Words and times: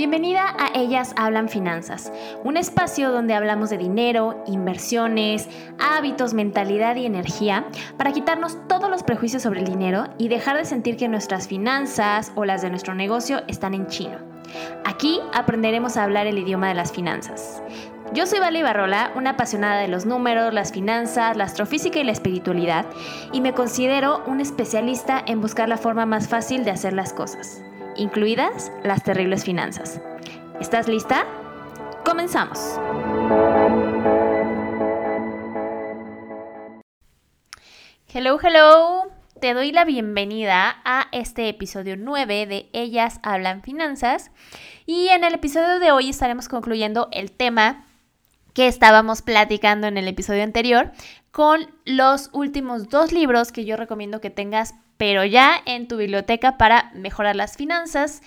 Bienvenida 0.00 0.56
a 0.58 0.70
Ellas 0.74 1.12
Hablan 1.14 1.50
Finanzas, 1.50 2.10
un 2.42 2.56
espacio 2.56 3.12
donde 3.12 3.34
hablamos 3.34 3.68
de 3.68 3.76
dinero, 3.76 4.42
inversiones, 4.46 5.46
hábitos, 5.78 6.32
mentalidad 6.32 6.96
y 6.96 7.04
energía 7.04 7.66
para 7.98 8.12
quitarnos 8.12 8.56
todos 8.66 8.88
los 8.88 9.02
prejuicios 9.02 9.42
sobre 9.42 9.60
el 9.60 9.66
dinero 9.66 10.08
y 10.16 10.28
dejar 10.28 10.56
de 10.56 10.64
sentir 10.64 10.96
que 10.96 11.06
nuestras 11.06 11.48
finanzas 11.48 12.32
o 12.34 12.46
las 12.46 12.62
de 12.62 12.70
nuestro 12.70 12.94
negocio 12.94 13.42
están 13.46 13.74
en 13.74 13.88
chino. 13.88 14.16
Aquí 14.86 15.20
aprenderemos 15.34 15.98
a 15.98 16.04
hablar 16.04 16.26
el 16.26 16.38
idioma 16.38 16.68
de 16.68 16.74
las 16.74 16.92
finanzas. 16.92 17.62
Yo 18.14 18.24
soy 18.26 18.38
Vale 18.38 18.62
Barrola, 18.62 19.12
una 19.16 19.30
apasionada 19.30 19.80
de 19.80 19.88
los 19.88 20.06
números, 20.06 20.54
las 20.54 20.72
finanzas, 20.72 21.36
la 21.36 21.44
astrofísica 21.44 21.98
y 21.98 22.04
la 22.04 22.12
espiritualidad, 22.12 22.86
y 23.32 23.42
me 23.42 23.52
considero 23.52 24.22
un 24.26 24.40
especialista 24.40 25.22
en 25.26 25.42
buscar 25.42 25.68
la 25.68 25.76
forma 25.76 26.06
más 26.06 26.26
fácil 26.26 26.64
de 26.64 26.70
hacer 26.70 26.94
las 26.94 27.12
cosas 27.12 27.62
incluidas 27.96 28.72
las 28.82 29.02
terribles 29.02 29.44
finanzas. 29.44 30.00
¿Estás 30.60 30.88
lista? 30.88 31.26
Comenzamos. 32.04 32.78
Hello, 38.12 38.38
hello. 38.42 39.02
Te 39.40 39.54
doy 39.54 39.72
la 39.72 39.84
bienvenida 39.84 40.82
a 40.84 41.06
este 41.12 41.48
episodio 41.48 41.96
9 41.96 42.46
de 42.46 42.68
Ellas 42.72 43.20
Hablan 43.22 43.62
Finanzas. 43.62 44.30
Y 44.84 45.08
en 45.08 45.24
el 45.24 45.34
episodio 45.34 45.78
de 45.78 45.92
hoy 45.92 46.10
estaremos 46.10 46.48
concluyendo 46.48 47.08
el 47.12 47.32
tema 47.32 47.86
que 48.52 48.66
estábamos 48.66 49.22
platicando 49.22 49.86
en 49.86 49.96
el 49.96 50.08
episodio 50.08 50.42
anterior 50.42 50.92
con 51.30 51.70
los 51.84 52.30
últimos 52.32 52.88
dos 52.88 53.12
libros 53.12 53.52
que 53.52 53.64
yo 53.64 53.76
recomiendo 53.76 54.20
que 54.20 54.30
tengas 54.30 54.74
pero 55.00 55.24
ya 55.24 55.54
en 55.64 55.88
tu 55.88 55.96
biblioteca 55.96 56.58
para 56.58 56.90
mejorar 56.92 57.34
las 57.34 57.56
finanzas 57.56 58.20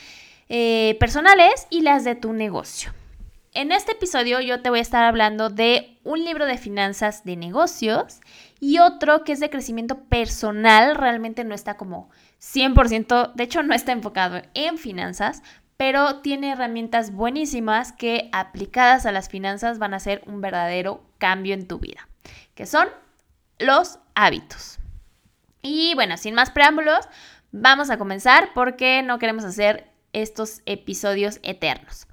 eh, 0.50 0.98
personales 1.00 1.68
y 1.70 1.82
las 1.82 2.04
de 2.04 2.16
tu 2.16 2.34
negocio. 2.34 2.92
En 3.54 3.72
este 3.72 3.92
episodio 3.92 4.42
yo 4.42 4.60
te 4.64 4.72
voy 4.72 4.80
a 4.80 4.82
estar 4.82 5.04
hablando 5.04 5.52
de 5.52 6.00
un 6.04 6.26
libro 6.26 6.48
de 6.48 6.58
finanzas 6.58 7.24
de 7.26 7.36
negocios 7.36 8.22
y 8.60 8.80
otro 8.80 9.24
que 9.24 9.34
es 9.34 9.40
de 9.40 9.52
crecimiento 9.52 10.06
personal, 10.06 10.96
realmente 10.96 11.44
no 11.44 11.54
está 11.54 11.78
como 11.78 12.10
100%, 12.42 13.36
de 13.36 13.44
hecho 13.44 13.62
no 13.62 13.76
está 13.76 13.92
enfocado 13.92 14.42
en 14.56 14.80
finanzas, 14.80 15.44
pero 15.78 16.22
tiene 16.22 16.54
herramientas 16.54 17.12
buenísimas 17.12 17.92
que 17.92 18.30
aplicadas 18.32 19.06
a 19.06 19.12
las 19.12 19.30
finanzas 19.30 19.78
van 19.78 19.94
a 19.94 20.00
ser 20.00 20.24
un 20.26 20.42
verdadero 20.42 21.04
cambio 21.20 21.54
en 21.54 21.68
tu 21.68 21.78
vida, 21.78 22.10
que 22.56 22.66
son 22.66 22.88
los 23.60 24.00
hábitos. 24.16 24.80
Y 25.64 25.96
bueno, 25.96 26.18
sin 26.18 26.36
más 26.36 26.52
preámbulos, 26.52 27.08
vamos 27.52 27.90
a 27.90 27.98
comenzar 27.98 28.50
porque 28.54 29.02
no 29.02 29.18
queremos 29.18 29.46
hacer 29.46 29.90
estos 30.12 30.62
episodios 30.66 31.40
eternos. 31.42 32.06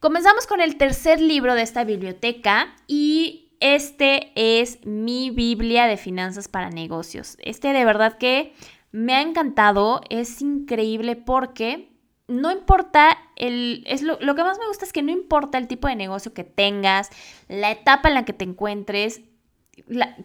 Comenzamos 0.00 0.46
con 0.46 0.60
el 0.60 0.76
tercer 0.76 1.20
libro 1.20 1.54
de 1.54 1.62
esta 1.62 1.84
biblioteca 1.84 2.74
y 2.86 3.52
este 3.60 4.32
es 4.34 4.84
mi 4.84 5.30
Biblia 5.30 5.86
de 5.86 5.96
finanzas 5.96 6.48
para 6.48 6.70
negocios. 6.70 7.36
Este 7.40 7.72
de 7.72 7.84
verdad 7.84 8.18
que 8.18 8.54
me 8.90 9.14
ha 9.14 9.20
encantado, 9.20 10.00
es 10.10 10.42
increíble 10.42 11.14
porque 11.14 11.92
no 12.26 12.50
importa 12.50 13.16
el 13.36 13.84
es 13.86 14.02
lo, 14.02 14.18
lo, 14.20 14.34
que 14.34 14.42
más 14.42 14.58
me 14.58 14.66
gusta 14.66 14.84
es 14.84 14.92
que 14.92 15.02
no 15.02 15.12
importa 15.12 15.58
el 15.58 15.68
tipo 15.68 15.86
de 15.86 15.96
negocio 15.96 16.32
que 16.32 16.44
tengas, 16.44 17.10
la 17.48 17.70
etapa 17.70 18.08
en 18.08 18.14
la 18.14 18.24
que 18.24 18.32
te 18.32 18.44
encuentres, 18.44 19.20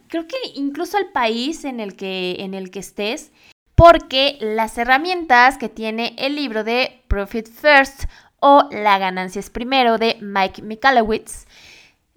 creo 0.08 0.28
que 0.28 0.38
incluso 0.56 0.98
el 0.98 1.08
país 1.08 1.66
en 1.66 1.80
el 1.80 1.95
que, 1.95 2.38
en 2.39 2.53
el 2.53 2.72
que 2.72 2.80
estés, 2.80 3.31
porque 3.75 4.38
las 4.39 4.78
herramientas 4.78 5.58
que 5.58 5.70
tiene 5.70 6.16
el 6.17 6.36
libro 6.36 6.64
de 6.64 7.03
Profit 7.08 7.47
First 7.47 8.06
o 8.39 8.70
La 8.72 8.97
ganancia 8.97 9.39
es 9.39 9.50
primero 9.50 9.97
de 9.97 10.17
Mike 10.22 10.62
Michalowicz, 10.62 11.45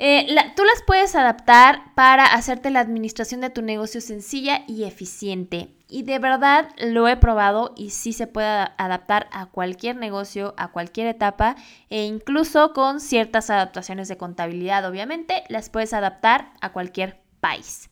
eh, 0.00 0.28
tú 0.54 0.62
las 0.64 0.82
puedes 0.86 1.16
adaptar 1.16 1.92
para 1.96 2.24
hacerte 2.24 2.70
la 2.70 2.78
administración 2.78 3.40
de 3.40 3.50
tu 3.50 3.62
negocio 3.62 4.00
sencilla 4.00 4.62
y 4.68 4.84
eficiente. 4.84 5.74
Y 5.88 6.04
de 6.04 6.20
verdad 6.20 6.68
lo 6.78 7.08
he 7.08 7.16
probado 7.16 7.72
y 7.76 7.90
sí 7.90 8.12
se 8.12 8.28
puede 8.28 8.46
adaptar 8.46 9.28
a 9.32 9.46
cualquier 9.46 9.96
negocio, 9.96 10.54
a 10.56 10.68
cualquier 10.68 11.08
etapa 11.08 11.56
e 11.90 12.04
incluso 12.04 12.72
con 12.74 13.00
ciertas 13.00 13.50
adaptaciones 13.50 14.06
de 14.06 14.16
contabilidad, 14.16 14.88
obviamente, 14.88 15.42
las 15.48 15.68
puedes 15.68 15.92
adaptar 15.92 16.52
a 16.60 16.72
cualquier 16.72 17.18
país. 17.40 17.90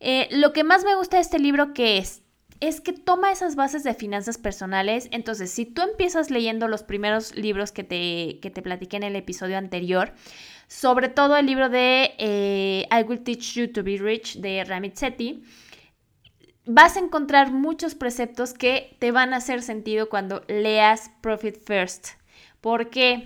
Eh, 0.00 0.28
lo 0.30 0.52
que 0.52 0.64
más 0.64 0.84
me 0.84 0.94
gusta 0.96 1.16
de 1.16 1.22
este 1.22 1.38
libro 1.38 1.72
que 1.72 1.98
es 1.98 2.22
es 2.60 2.80
que 2.80 2.92
toma 2.92 3.32
esas 3.32 3.56
bases 3.56 3.84
de 3.84 3.94
finanzas 3.94 4.38
personales. 4.38 5.08
Entonces, 5.10 5.50
si 5.50 5.66
tú 5.66 5.82
empiezas 5.82 6.30
leyendo 6.30 6.68
los 6.68 6.82
primeros 6.82 7.34
libros 7.34 7.72
que 7.72 7.84
te, 7.84 8.38
que 8.40 8.50
te 8.50 8.62
platiqué 8.62 8.96
en 8.96 9.02
el 9.02 9.16
episodio 9.16 9.58
anterior, 9.58 10.14
sobre 10.66 11.08
todo 11.08 11.36
el 11.36 11.46
libro 11.46 11.68
de 11.68 12.14
eh, 12.18 12.86
I 12.90 13.02
Will 13.02 13.22
Teach 13.22 13.54
You 13.54 13.72
to 13.72 13.82
Be 13.82 13.98
Rich 13.98 14.36
de 14.36 14.64
Ramit 14.64 14.96
Sethi, 14.96 15.42
vas 16.64 16.96
a 16.96 17.00
encontrar 17.00 17.52
muchos 17.52 17.94
preceptos 17.94 18.54
que 18.54 18.96
te 18.98 19.12
van 19.12 19.34
a 19.34 19.38
hacer 19.38 19.62
sentido 19.62 20.08
cuando 20.08 20.42
leas 20.48 21.10
Profit 21.20 21.56
First. 21.62 22.08
Porque 22.60 23.24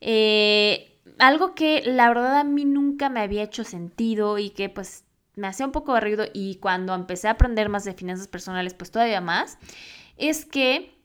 eh, 0.00 0.91
algo 1.22 1.54
que 1.54 1.82
la 1.86 2.08
verdad 2.08 2.40
a 2.40 2.44
mí 2.44 2.64
nunca 2.64 3.08
me 3.08 3.20
había 3.20 3.44
hecho 3.44 3.62
sentido 3.62 4.38
y 4.38 4.50
que 4.50 4.68
pues 4.68 5.04
me 5.36 5.46
hacía 5.46 5.64
un 5.64 5.70
poco 5.70 5.94
de 5.94 6.30
y 6.34 6.56
cuando 6.56 6.96
empecé 6.96 7.28
a 7.28 7.32
aprender 7.32 7.68
más 7.68 7.84
de 7.84 7.94
finanzas 7.94 8.26
personales 8.26 8.74
pues 8.74 8.90
todavía 8.90 9.20
más, 9.20 9.56
es 10.16 10.44
que 10.44 10.98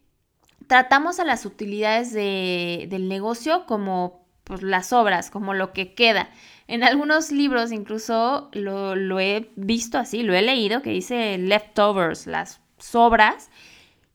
tratamos 0.65 1.19
a 1.19 1.23
las 1.23 1.45
utilidades 1.45 2.13
del 2.13 3.07
negocio 3.07 3.67
como 3.67 4.25
pues, 4.43 4.63
las 4.63 4.91
obras, 4.91 5.29
como 5.29 5.53
lo 5.53 5.71
que 5.71 5.93
queda. 5.93 6.31
En 6.67 6.83
algunos 6.83 7.31
libros 7.31 7.71
incluso 7.71 8.49
lo, 8.53 8.95
lo 8.95 9.19
he 9.19 9.51
visto 9.55 9.99
así, 9.99 10.23
lo 10.23 10.33
he 10.33 10.41
leído, 10.41 10.81
que 10.81 10.89
dice 10.89 11.37
leftovers, 11.37 12.25
las 12.25 12.59
sobras. 12.79 13.51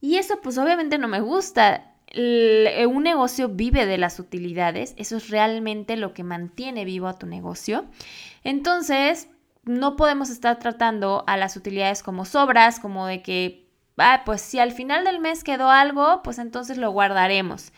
Y 0.00 0.16
eso 0.16 0.40
pues 0.42 0.58
obviamente 0.58 0.98
no 0.98 1.06
me 1.06 1.20
gusta. 1.20 1.91
Eh, 2.14 2.86
un 2.86 3.04
negocio 3.04 3.48
vive 3.48 3.86
de 3.86 3.96
las 3.96 4.18
utilidades, 4.20 4.94
eso 4.98 5.16
es 5.16 5.30
realmente 5.30 5.96
lo 5.96 6.12
que 6.12 6.24
mantiene 6.24 6.84
vivo 6.84 7.08
a 7.08 7.18
tu 7.18 7.26
negocio. 7.26 7.86
Entonces, 8.44 9.28
no 9.64 9.96
podemos 9.96 10.28
estar 10.28 10.58
tratando 10.58 11.24
a 11.26 11.36
las 11.36 11.56
utilidades 11.56 12.02
como 12.02 12.24
sobras, 12.24 12.80
como 12.80 13.06
de 13.06 13.22
que, 13.22 13.66
ah, 13.96 14.22
pues 14.26 14.42
si 14.42 14.58
al 14.58 14.72
final 14.72 15.04
del 15.04 15.20
mes 15.20 15.42
quedó 15.42 15.70
algo, 15.70 16.22
pues 16.22 16.38
entonces 16.38 16.76
lo 16.76 16.90
guardaremos. 16.90 17.72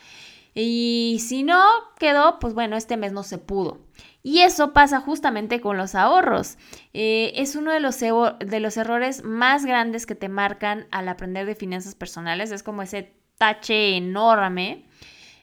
Y 0.53 1.21
si 1.21 1.43
no 1.43 1.61
quedó, 1.99 2.39
pues 2.39 2.53
bueno, 2.53 2.77
este 2.77 2.97
mes 2.97 3.11
no 3.11 3.23
se 3.23 3.37
pudo. 3.37 3.79
Y 4.23 4.39
eso 4.39 4.73
pasa 4.73 5.01
justamente 5.01 5.61
con 5.61 5.77
los 5.77 5.95
ahorros. 5.95 6.57
Eh, 6.93 7.33
es 7.35 7.55
uno 7.55 7.71
de 7.71 7.81
los, 7.81 7.99
de 7.99 8.59
los 8.59 8.77
errores 8.77 9.23
más 9.23 9.65
grandes 9.65 10.05
que 10.05 10.15
te 10.15 10.29
marcan 10.29 10.87
al 10.91 11.09
aprender 11.09 11.45
de 11.45 11.55
finanzas 11.55 11.93
personales. 11.93 12.51
Es 12.51 12.63
como 12.63 12.81
ese 12.81 13.13
tache 13.37 13.97
enorme 13.97 14.85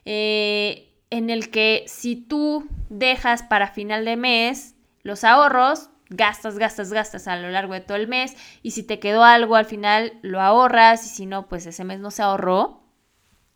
eh, 0.05 0.89
en 1.09 1.29
el 1.29 1.49
que 1.49 1.83
si 1.87 2.15
tú 2.15 2.67
dejas 2.89 3.43
para 3.43 3.67
final 3.67 4.05
de 4.05 4.17
mes 4.17 4.75
los 5.03 5.23
ahorros, 5.23 5.89
gastas, 6.09 6.57
gastas, 6.57 6.91
gastas 6.91 7.27
a 7.27 7.35
lo 7.35 7.49
largo 7.49 7.73
de 7.73 7.81
todo 7.81 7.97
el 7.97 8.07
mes 8.07 8.35
y 8.61 8.71
si 8.71 8.83
te 8.83 8.99
quedó 8.99 9.23
algo 9.23 9.55
al 9.55 9.65
final 9.65 10.13
lo 10.21 10.41
ahorras 10.41 11.05
y 11.05 11.09
si 11.09 11.25
no, 11.25 11.47
pues 11.47 11.65
ese 11.65 11.83
mes 11.83 11.99
no 11.99 12.11
se 12.11 12.23
ahorró. 12.23 12.81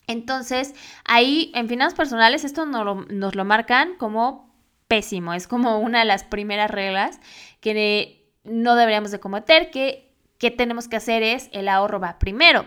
Entonces, 0.08 0.74
ahí 1.04 1.52
en 1.54 1.68
finanzas 1.68 1.98
personales 1.98 2.46
esto 2.46 2.66
nos 2.66 3.36
lo, 3.36 3.46
marcan 3.46 3.96
como 3.98 4.56
pésimo, 4.88 5.34
es 5.34 5.48
como 5.48 5.80
una 5.80 6.00
de 6.00 6.06
las 6.06 6.24
primeras 6.24 6.72
reglas 6.72 7.20
que 7.60 8.32
no 8.46 8.76
deberíamos 8.76 9.12
de 9.12 9.20
cometer, 9.20 9.70
que, 9.70 10.14
que 10.38 10.50
tenemos 10.50 10.88
que 10.88 10.96
hacer 10.96 11.24
es 11.24 11.50
el 11.52 11.68
ahorro 11.68 12.00
va 12.00 12.20
primero 12.20 12.66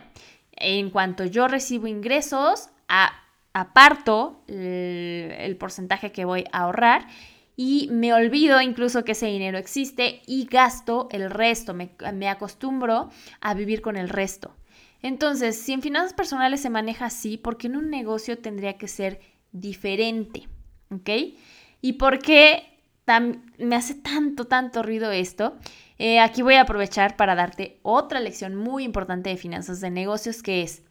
en 0.60 0.90
cuanto 0.90 1.24
yo 1.24 1.48
recibo 1.48 1.86
ingresos, 1.86 2.68
aparto 3.52 4.42
el, 4.46 5.56
porcentaje 5.58 6.12
que 6.12 6.24
voy 6.24 6.44
a 6.52 6.60
ahorrar 6.60 7.06
y 7.56 7.88
me 7.90 8.12
olvido 8.12 8.60
incluso 8.60 9.04
que 9.04 9.12
ese 9.12 9.26
dinero 9.26 9.58
existe 9.58 10.22
y 10.26 10.46
gasto 10.46 11.08
el 11.10 11.30
resto, 11.30 11.74
me, 11.74 11.90
me, 12.14 12.28
acostumbro 12.28 13.10
a 13.40 13.54
vivir 13.54 13.82
con 13.82 13.96
el 13.96 14.08
resto. 14.08 14.56
Entonces, 15.02 15.58
si 15.58 15.72
en 15.72 15.82
finanzas 15.82 16.12
personales 16.12 16.60
se 16.60 16.70
maneja 16.70 17.06
así, 17.06 17.36
¿por 17.36 17.56
qué 17.56 17.66
en 17.66 17.76
un 17.76 17.90
negocio 17.90 18.38
tendría 18.38 18.76
que 18.76 18.88
ser 18.88 19.20
diferente? 19.52 20.48
¿Ok? 20.90 21.08
¿Y 21.80 21.94
por 21.94 22.18
qué 22.18 22.69
me 23.58 23.76
hace 23.76 23.94
tanto, 23.94 24.46
tanto 24.46 24.82
ruido 24.82 25.10
esto? 25.10 25.56
Eh, 25.98 26.20
aquí 26.20 26.42
voy 26.42 26.54
a 26.54 26.62
aprovechar 26.62 27.16
para 27.16 27.34
darte 27.34 27.78
otra 27.82 28.20
lección 28.20 28.54
muy 28.54 28.84
importante 28.84 29.30
de 29.30 29.36
finanzas 29.36 29.80
de 29.80 29.90
negocios 29.90 30.42
que 30.42 30.62
es 30.62 30.82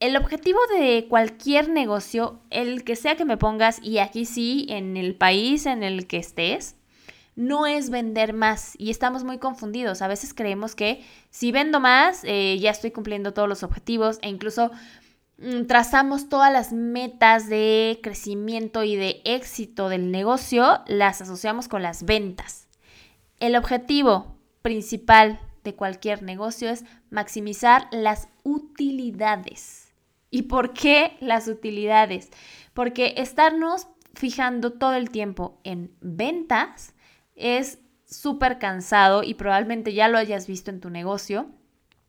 el 0.00 0.16
objetivo 0.16 0.58
de 0.78 1.06
cualquier 1.08 1.68
negocio, 1.68 2.40
el 2.48 2.84
que 2.84 2.96
sea 2.96 3.16
que 3.16 3.26
me 3.26 3.36
pongas, 3.36 3.80
y 3.82 3.98
aquí 3.98 4.24
sí, 4.24 4.66
en 4.70 4.96
el 4.96 5.14
país 5.14 5.66
en 5.66 5.82
el 5.82 6.06
que 6.06 6.16
estés, 6.16 6.76
no 7.36 7.66
es 7.66 7.90
vender 7.90 8.32
más 8.32 8.74
y 8.78 8.90
estamos 8.90 9.24
muy 9.24 9.38
confundidos. 9.38 10.02
A 10.02 10.08
veces 10.08 10.34
creemos 10.34 10.74
que 10.74 11.04
si 11.30 11.52
vendo 11.52 11.80
más, 11.80 12.22
eh, 12.24 12.58
ya 12.58 12.70
estoy 12.70 12.90
cumpliendo 12.90 13.32
todos 13.32 13.48
los 13.48 13.62
objetivos 13.62 14.18
e 14.22 14.28
incluso 14.28 14.70
trazamos 15.66 16.28
todas 16.28 16.52
las 16.52 16.72
metas 16.72 17.48
de 17.48 17.98
crecimiento 18.02 18.84
y 18.84 18.96
de 18.96 19.22
éxito 19.24 19.88
del 19.88 20.10
negocio, 20.10 20.80
las 20.86 21.22
asociamos 21.22 21.68
con 21.68 21.82
las 21.82 22.04
ventas. 22.04 22.68
El 23.38 23.56
objetivo 23.56 24.36
principal 24.62 25.40
de 25.64 25.74
cualquier 25.74 26.22
negocio 26.22 26.70
es 26.70 26.84
maximizar 27.10 27.88
las 27.90 28.28
utilidades. 28.42 29.94
¿Y 30.30 30.42
por 30.42 30.72
qué 30.72 31.16
las 31.20 31.48
utilidades? 31.48 32.30
Porque 32.74 33.14
estarnos 33.16 33.88
fijando 34.14 34.72
todo 34.72 34.94
el 34.94 35.10
tiempo 35.10 35.60
en 35.64 35.92
ventas 36.00 36.94
es 37.34 37.78
súper 38.06 38.58
cansado 38.58 39.22
y 39.22 39.34
probablemente 39.34 39.94
ya 39.94 40.08
lo 40.08 40.18
hayas 40.18 40.46
visto 40.46 40.70
en 40.70 40.80
tu 40.80 40.90
negocio. 40.90 41.50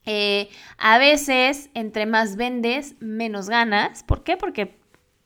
Eh, 0.05 0.49
a 0.77 0.97
veces, 0.97 1.69
entre 1.73 2.05
más 2.05 2.35
vendes, 2.35 2.95
menos 2.99 3.49
ganas. 3.49 4.03
¿Por 4.03 4.23
qué? 4.23 4.37
Porque 4.37 4.77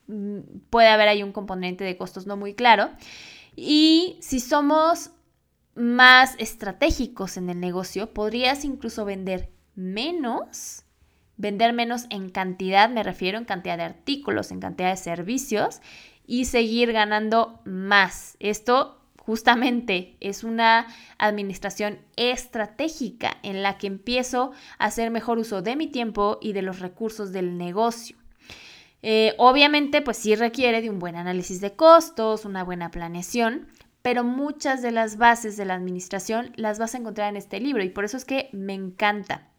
mm, 0.08 0.40
puede 0.70 0.90
haber 0.90 1.08
ahí 1.08 1.24
un 1.24 1.32
componente 1.32 1.84
de 1.84 1.98
costos 1.98 2.28
no 2.28 2.38
muy 2.38 2.54
claro. 2.54 2.90
Y 3.56 4.18
si 4.22 4.40
somos 4.40 5.12
más 5.76 6.36
estratégicos 6.40 7.38
en 7.38 7.50
el 7.50 7.60
negocio, 7.60 8.14
podrías 8.14 8.66
incluso 8.66 9.06
vender 9.06 9.52
menos, 9.76 10.84
vender 11.38 11.74
menos 11.74 12.06
en 12.10 12.30
cantidad, 12.30 12.90
me 12.90 13.04
refiero 13.04 13.38
en 13.38 13.46
cantidad 13.46 13.78
de 13.78 13.84
artículos, 13.84 14.52
en 14.52 14.62
cantidad 14.62 14.92
de 14.92 14.98
servicios 14.98 15.82
y 16.26 16.46
seguir 16.46 16.92
ganando 16.92 17.60
más. 17.66 18.38
Esto 18.40 19.05
justamente 19.26 20.16
es 20.20 20.44
una 20.44 20.88
administración 21.18 21.98
estratégica 22.16 23.38
en 23.42 23.64
la 23.64 23.78
que 23.78 23.88
empiezo 23.88 24.52
a 24.78 24.86
hacer 24.86 25.10
mejor 25.10 25.40
uso 25.40 25.62
de 25.62 25.76
mi 25.76 25.88
tiempo 25.88 26.38
y 26.42 26.54
de 26.54 26.62
los 26.62 26.80
recursos 26.80 27.32
del 27.32 27.58
negocio. 27.58 28.18
Eh, 29.02 29.34
obviamente, 29.38 30.02
pues 30.02 30.18
sí 30.18 30.36
requiere 30.36 30.82
de 30.82 30.90
un 30.90 31.00
buen 31.00 31.16
análisis 31.16 31.60
de 31.60 31.76
costos, 31.76 32.46
una 32.46 32.64
buena 32.64 32.92
planeación, 32.92 33.68
pero 34.02 34.24
muchas 34.24 34.82
de 34.82 34.92
las 34.92 35.18
bases 35.18 35.58
de 35.58 35.66
la 35.66 35.74
administración 35.74 36.52
las 36.56 36.78
vas 36.78 36.94
a 36.94 37.00
encontrar 37.00 37.30
en 37.30 37.38
este 37.38 37.60
libro 37.60 37.84
y 37.84 37.90
por 37.90 38.06
eso 38.06 38.18
es 38.18 38.26
que 38.26 38.50
me 38.52 38.74
encanta. 38.74 39.50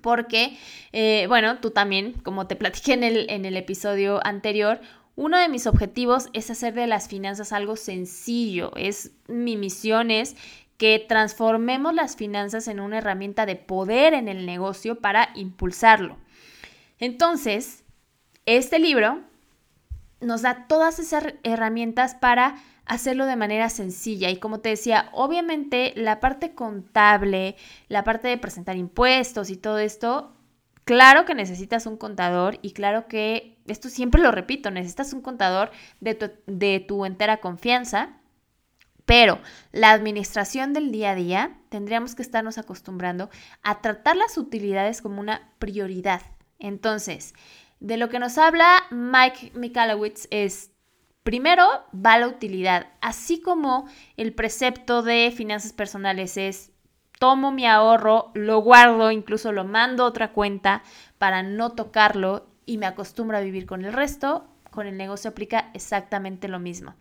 Porque, 0.00 0.56
eh, 0.92 1.26
bueno, 1.28 1.58
tú 1.58 1.70
también, 1.70 2.14
como 2.22 2.46
te 2.46 2.56
platiqué 2.56 2.94
en 2.94 3.04
el, 3.04 3.26
en 3.28 3.44
el 3.44 3.56
episodio 3.56 4.24
anterior, 4.24 4.80
uno 5.14 5.38
de 5.38 5.48
mis 5.48 5.66
objetivos 5.66 6.28
es 6.32 6.50
hacer 6.50 6.74
de 6.74 6.86
las 6.86 7.08
finanzas 7.08 7.52
algo 7.52 7.76
sencillo. 7.76 8.72
Es 8.76 9.12
mi 9.28 9.56
misión 9.56 10.10
es 10.10 10.36
que 10.78 11.04
transformemos 11.06 11.94
las 11.94 12.16
finanzas 12.16 12.66
en 12.66 12.80
una 12.80 12.98
herramienta 12.98 13.46
de 13.46 13.56
poder 13.56 14.14
en 14.14 14.28
el 14.28 14.46
negocio 14.46 15.00
para 15.00 15.28
impulsarlo. 15.34 16.16
Entonces, 16.98 17.84
este 18.46 18.78
libro 18.78 19.20
nos 20.20 20.42
da 20.42 20.66
todas 20.66 20.98
esas 20.98 21.34
herramientas 21.42 22.14
para 22.14 22.56
hacerlo 22.86 23.26
de 23.26 23.36
manera 23.36 23.68
sencilla. 23.68 24.30
Y 24.30 24.38
como 24.38 24.60
te 24.60 24.70
decía, 24.70 25.10
obviamente 25.12 25.92
la 25.94 26.20
parte 26.20 26.54
contable, 26.54 27.56
la 27.88 28.02
parte 28.02 28.28
de 28.28 28.38
presentar 28.38 28.76
impuestos 28.76 29.50
y 29.50 29.56
todo 29.56 29.78
esto 29.78 30.32
Claro 30.84 31.24
que 31.24 31.34
necesitas 31.34 31.86
un 31.86 31.96
contador 31.96 32.58
y 32.60 32.72
claro 32.72 33.06
que, 33.06 33.51
esto 33.66 33.88
siempre 33.88 34.20
lo 34.20 34.30
repito, 34.32 34.70
necesitas 34.70 35.12
un 35.12 35.20
contador 35.20 35.70
de 36.00 36.14
tu, 36.14 36.30
de 36.46 36.80
tu 36.80 37.04
entera 37.04 37.38
confianza, 37.38 38.18
pero 39.04 39.40
la 39.72 39.90
administración 39.90 40.72
del 40.72 40.92
día 40.92 41.10
a 41.10 41.14
día 41.14 41.58
tendríamos 41.68 42.14
que 42.14 42.22
estarnos 42.22 42.58
acostumbrando 42.58 43.30
a 43.62 43.80
tratar 43.80 44.16
las 44.16 44.38
utilidades 44.38 45.02
como 45.02 45.20
una 45.20 45.50
prioridad. 45.58 46.22
Entonces, 46.58 47.34
de 47.80 47.96
lo 47.96 48.08
que 48.08 48.20
nos 48.20 48.38
habla 48.38 48.84
Mike 48.90 49.52
Michalowicz 49.54 50.28
es, 50.30 50.70
primero, 51.24 51.66
va 51.94 52.18
la 52.18 52.28
utilidad, 52.28 52.86
así 53.00 53.40
como 53.40 53.86
el 54.16 54.34
precepto 54.34 55.02
de 55.02 55.32
finanzas 55.36 55.72
personales 55.72 56.36
es 56.36 56.70
tomo 57.18 57.52
mi 57.52 57.66
ahorro, 57.66 58.30
lo 58.34 58.58
guardo, 58.58 59.10
incluso 59.10 59.52
lo 59.52 59.64
mando 59.64 60.04
a 60.04 60.08
otra 60.08 60.32
cuenta 60.32 60.82
para 61.18 61.42
no 61.42 61.70
tocarlo 61.70 62.51
y 62.66 62.78
me 62.78 62.86
acostumbro 62.86 63.36
a 63.36 63.40
vivir 63.40 63.66
con 63.66 63.84
el 63.84 63.92
resto, 63.92 64.46
con 64.70 64.86
el 64.86 64.96
negocio 64.96 65.30
aplica 65.30 65.70
exactamente 65.74 66.48
lo 66.48 66.58
mismo. 66.58 66.94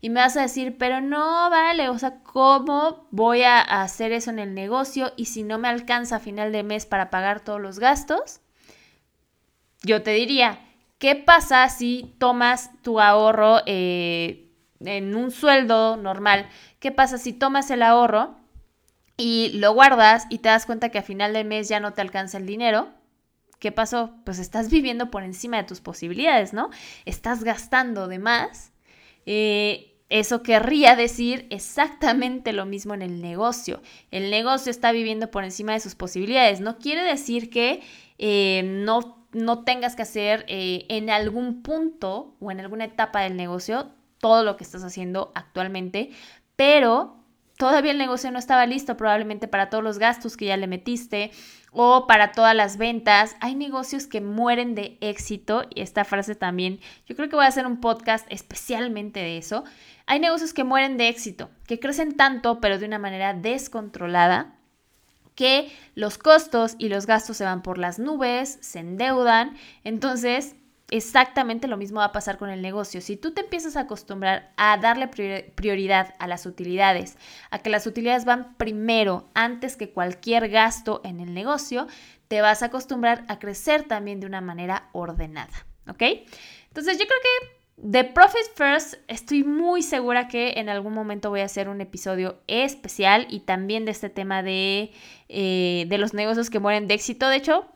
Y 0.00 0.10
me 0.10 0.20
vas 0.20 0.36
a 0.36 0.42
decir, 0.42 0.76
pero 0.78 1.00
no 1.00 1.50
vale, 1.50 1.88
o 1.88 1.98
sea, 1.98 2.22
¿cómo 2.22 3.06
voy 3.10 3.42
a 3.42 3.60
hacer 3.60 4.12
eso 4.12 4.30
en 4.30 4.38
el 4.38 4.54
negocio 4.54 5.12
y 5.16 5.26
si 5.26 5.42
no 5.42 5.58
me 5.58 5.68
alcanza 5.68 6.16
a 6.16 6.20
final 6.20 6.52
de 6.52 6.62
mes 6.62 6.86
para 6.86 7.10
pagar 7.10 7.40
todos 7.40 7.60
los 7.60 7.78
gastos? 7.78 8.40
Yo 9.82 10.02
te 10.02 10.12
diría, 10.12 10.60
¿qué 10.98 11.16
pasa 11.16 11.68
si 11.68 12.14
tomas 12.18 12.70
tu 12.82 13.00
ahorro 13.00 13.60
eh, 13.66 14.50
en 14.80 15.14
un 15.16 15.30
sueldo 15.30 15.96
normal? 15.96 16.48
¿Qué 16.78 16.92
pasa 16.92 17.18
si 17.18 17.32
tomas 17.32 17.70
el 17.70 17.82
ahorro 17.82 18.36
y 19.16 19.52
lo 19.54 19.72
guardas 19.72 20.26
y 20.28 20.38
te 20.38 20.50
das 20.50 20.66
cuenta 20.66 20.90
que 20.90 20.98
a 20.98 21.02
final 21.02 21.32
de 21.32 21.44
mes 21.44 21.68
ya 21.68 21.80
no 21.80 21.94
te 21.94 22.02
alcanza 22.02 22.36
el 22.36 22.46
dinero, 22.46 22.88
¿qué 23.58 23.72
pasó? 23.72 24.14
Pues 24.24 24.38
estás 24.38 24.70
viviendo 24.70 25.10
por 25.10 25.22
encima 25.22 25.56
de 25.58 25.64
tus 25.64 25.80
posibilidades, 25.80 26.52
¿no? 26.52 26.70
Estás 27.04 27.44
gastando 27.44 28.08
de 28.08 28.18
más. 28.18 28.72
Eh, 29.24 29.96
eso 30.08 30.42
querría 30.42 30.94
decir 30.94 31.46
exactamente 31.50 32.52
lo 32.52 32.64
mismo 32.64 32.94
en 32.94 33.02
el 33.02 33.20
negocio. 33.20 33.82
El 34.12 34.30
negocio 34.30 34.70
está 34.70 34.92
viviendo 34.92 35.30
por 35.30 35.42
encima 35.42 35.72
de 35.72 35.80
sus 35.80 35.96
posibilidades. 35.96 36.60
No 36.60 36.78
quiere 36.78 37.02
decir 37.02 37.50
que 37.50 37.82
eh, 38.18 38.62
no, 38.64 39.26
no, 39.32 39.64
tengas 39.64 39.96
que 39.96 40.02
hacer 40.02 40.44
eh, 40.48 40.86
en 40.88 41.10
algún 41.10 41.62
punto 41.62 42.36
o 42.38 42.50
en 42.52 42.60
alguna 42.60 42.84
etapa 42.84 43.22
del 43.22 43.36
negocio 43.36 43.90
todo 44.18 44.44
lo 44.44 44.56
que 44.56 44.64
estás 44.64 44.84
haciendo 44.84 45.32
actualmente, 45.34 46.10
pero 46.54 47.16
todavía 47.58 47.90
el 47.90 47.98
negocio 47.98 48.30
no 48.30 48.38
estaba 48.38 48.64
listo 48.64 48.96
probablemente 48.96 49.48
para 49.48 49.70
todos 49.70 49.82
los 49.82 49.98
gastos 49.98 50.36
que 50.36 50.46
ya 50.46 50.56
le 50.56 50.66
metiste 50.66 51.32
o 51.78 52.06
para 52.06 52.32
todas 52.32 52.56
las 52.56 52.78
ventas. 52.78 53.36
Hay 53.40 53.54
negocios 53.54 54.06
que 54.06 54.22
mueren 54.22 54.74
de 54.74 54.96
éxito 55.02 55.64
y 55.74 55.82
esta 55.82 56.04
frase 56.04 56.34
también, 56.34 56.80
yo 57.06 57.14
creo 57.14 57.28
que 57.28 57.36
voy 57.36 57.44
a 57.44 57.48
hacer 57.48 57.66
un 57.66 57.80
podcast 57.80 58.26
especialmente 58.30 59.20
de 59.20 59.36
eso. 59.36 59.62
Hay 60.06 60.18
negocios 60.18 60.54
que 60.54 60.64
mueren 60.64 60.96
de 60.96 61.08
éxito, 61.08 61.50
que 61.66 61.78
crecen 61.78 62.16
tanto 62.16 62.60
pero 62.60 62.78
de 62.78 62.86
una 62.86 62.98
manera 62.98 63.34
descontrolada 63.34 64.54
que 65.34 65.70
los 65.94 66.16
costos 66.16 66.76
y 66.78 66.88
los 66.88 67.04
gastos 67.04 67.36
se 67.36 67.44
van 67.44 67.62
por 67.62 67.76
las 67.76 67.98
nubes, 67.98 68.56
se 68.62 68.78
endeudan, 68.78 69.54
entonces 69.84 70.56
Exactamente 70.90 71.66
lo 71.66 71.76
mismo 71.76 71.98
va 71.98 72.06
a 72.06 72.12
pasar 72.12 72.38
con 72.38 72.48
el 72.48 72.62
negocio. 72.62 73.00
Si 73.00 73.16
tú 73.16 73.32
te 73.32 73.40
empiezas 73.40 73.76
a 73.76 73.80
acostumbrar 73.80 74.52
a 74.56 74.76
darle 74.78 75.08
prioridad 75.08 76.14
a 76.20 76.28
las 76.28 76.46
utilidades, 76.46 77.16
a 77.50 77.58
que 77.58 77.70
las 77.70 77.88
utilidades 77.88 78.24
van 78.24 78.54
primero 78.56 79.28
antes 79.34 79.76
que 79.76 79.90
cualquier 79.90 80.48
gasto 80.48 81.00
en 81.02 81.18
el 81.18 81.34
negocio, 81.34 81.88
te 82.28 82.40
vas 82.40 82.62
a 82.62 82.66
acostumbrar 82.66 83.24
a 83.28 83.40
crecer 83.40 83.82
también 83.82 84.20
de 84.20 84.26
una 84.26 84.40
manera 84.40 84.88
ordenada. 84.92 85.66
¿Ok? 85.88 86.02
Entonces 86.68 86.98
yo 86.98 87.06
creo 87.06 87.18
que 87.20 87.56
de 87.76 88.04
Profit 88.04 88.46
First 88.54 88.94
estoy 89.06 89.44
muy 89.44 89.82
segura 89.82 90.28
que 90.28 90.54
en 90.56 90.68
algún 90.68 90.94
momento 90.94 91.30
voy 91.30 91.40
a 91.40 91.44
hacer 91.44 91.68
un 91.68 91.80
episodio 91.80 92.40
especial 92.46 93.26
y 93.28 93.40
también 93.40 93.84
de 93.84 93.90
este 93.90 94.08
tema 94.08 94.42
de, 94.42 94.92
eh, 95.28 95.84
de 95.88 95.98
los 95.98 96.14
negocios 96.14 96.48
que 96.48 96.58
mueren 96.58 96.88
de 96.88 96.94
éxito. 96.94 97.28
De 97.28 97.36
hecho, 97.36 97.66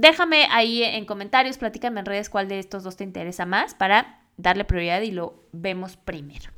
Déjame 0.00 0.46
ahí 0.52 0.84
en 0.84 1.04
comentarios, 1.06 1.58
platícame 1.58 1.98
en 1.98 2.06
redes 2.06 2.30
cuál 2.30 2.46
de 2.46 2.60
estos 2.60 2.84
dos 2.84 2.96
te 2.96 3.02
interesa 3.02 3.46
más 3.46 3.74
para 3.74 4.20
darle 4.36 4.64
prioridad 4.64 5.00
y 5.00 5.10
lo 5.10 5.42
vemos 5.50 5.96
primero. 5.96 6.52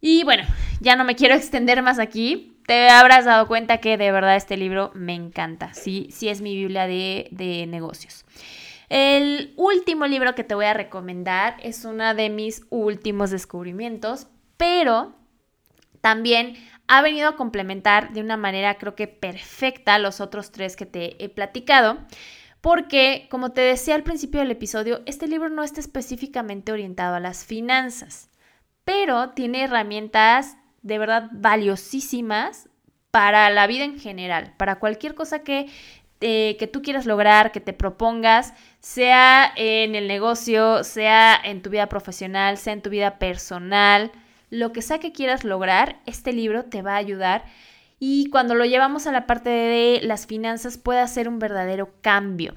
Y 0.00 0.24
bueno, 0.24 0.44
ya 0.80 0.96
no 0.96 1.04
me 1.04 1.16
quiero 1.16 1.34
extender 1.34 1.82
más 1.82 1.98
aquí. 1.98 2.56
Te 2.66 2.88
habrás 2.88 3.26
dado 3.26 3.46
cuenta 3.46 3.76
que 3.76 3.98
de 3.98 4.10
verdad 4.10 4.36
este 4.36 4.56
libro 4.56 4.90
me 4.94 5.12
encanta. 5.12 5.74
Sí, 5.74 6.08
sí 6.12 6.30
es 6.30 6.40
mi 6.40 6.56
Biblia 6.56 6.86
de, 6.86 7.28
de 7.30 7.66
negocios. 7.66 8.24
El 8.88 9.52
último 9.58 10.06
libro 10.06 10.34
que 10.34 10.44
te 10.44 10.54
voy 10.54 10.64
a 10.64 10.72
recomendar 10.72 11.58
es 11.62 11.84
uno 11.84 12.14
de 12.14 12.30
mis 12.30 12.64
últimos 12.70 13.32
descubrimientos, 13.32 14.28
pero 14.56 15.14
también 16.00 16.56
ha 16.86 17.02
venido 17.02 17.28
a 17.28 17.36
complementar 17.36 18.12
de 18.12 18.20
una 18.20 18.36
manera 18.36 18.76
creo 18.76 18.94
que 18.94 19.06
perfecta 19.06 19.98
los 19.98 20.20
otros 20.20 20.50
tres 20.50 20.76
que 20.76 20.86
te 20.86 21.22
he 21.22 21.28
platicado. 21.28 21.98
Porque, 22.60 23.26
como 23.30 23.52
te 23.52 23.60
decía 23.60 23.94
al 23.94 24.04
principio 24.04 24.40
del 24.40 24.50
episodio, 24.50 25.02
este 25.04 25.28
libro 25.28 25.50
no 25.50 25.62
está 25.62 25.80
específicamente 25.80 26.72
orientado 26.72 27.14
a 27.14 27.20
las 27.20 27.44
finanzas, 27.44 28.30
pero 28.86 29.30
tiene 29.30 29.64
herramientas 29.64 30.56
de 30.80 30.98
verdad 30.98 31.28
valiosísimas 31.32 32.70
para 33.10 33.50
la 33.50 33.66
vida 33.66 33.84
en 33.84 33.98
general, 33.98 34.54
para 34.56 34.78
cualquier 34.78 35.14
cosa 35.14 35.40
que, 35.40 35.66
eh, 36.22 36.56
que 36.58 36.66
tú 36.66 36.80
quieras 36.80 37.04
lograr, 37.04 37.52
que 37.52 37.60
te 37.60 37.74
propongas, 37.74 38.54
sea 38.80 39.52
en 39.56 39.94
el 39.94 40.08
negocio, 40.08 40.84
sea 40.84 41.38
en 41.44 41.60
tu 41.60 41.68
vida 41.68 41.90
profesional, 41.90 42.56
sea 42.56 42.72
en 42.72 42.82
tu 42.82 42.88
vida 42.88 43.18
personal 43.18 44.10
lo 44.50 44.72
que 44.72 44.82
sea 44.82 44.98
que 44.98 45.12
quieras 45.12 45.44
lograr, 45.44 46.00
este 46.06 46.32
libro 46.32 46.64
te 46.64 46.82
va 46.82 46.94
a 46.94 46.98
ayudar 46.98 47.44
y 47.98 48.28
cuando 48.30 48.54
lo 48.54 48.64
llevamos 48.64 49.06
a 49.06 49.12
la 49.12 49.26
parte 49.26 49.50
de 49.50 50.00
las 50.02 50.26
finanzas 50.26 50.78
puede 50.78 51.00
hacer 51.00 51.28
un 51.28 51.38
verdadero 51.38 51.90
cambio. 52.00 52.54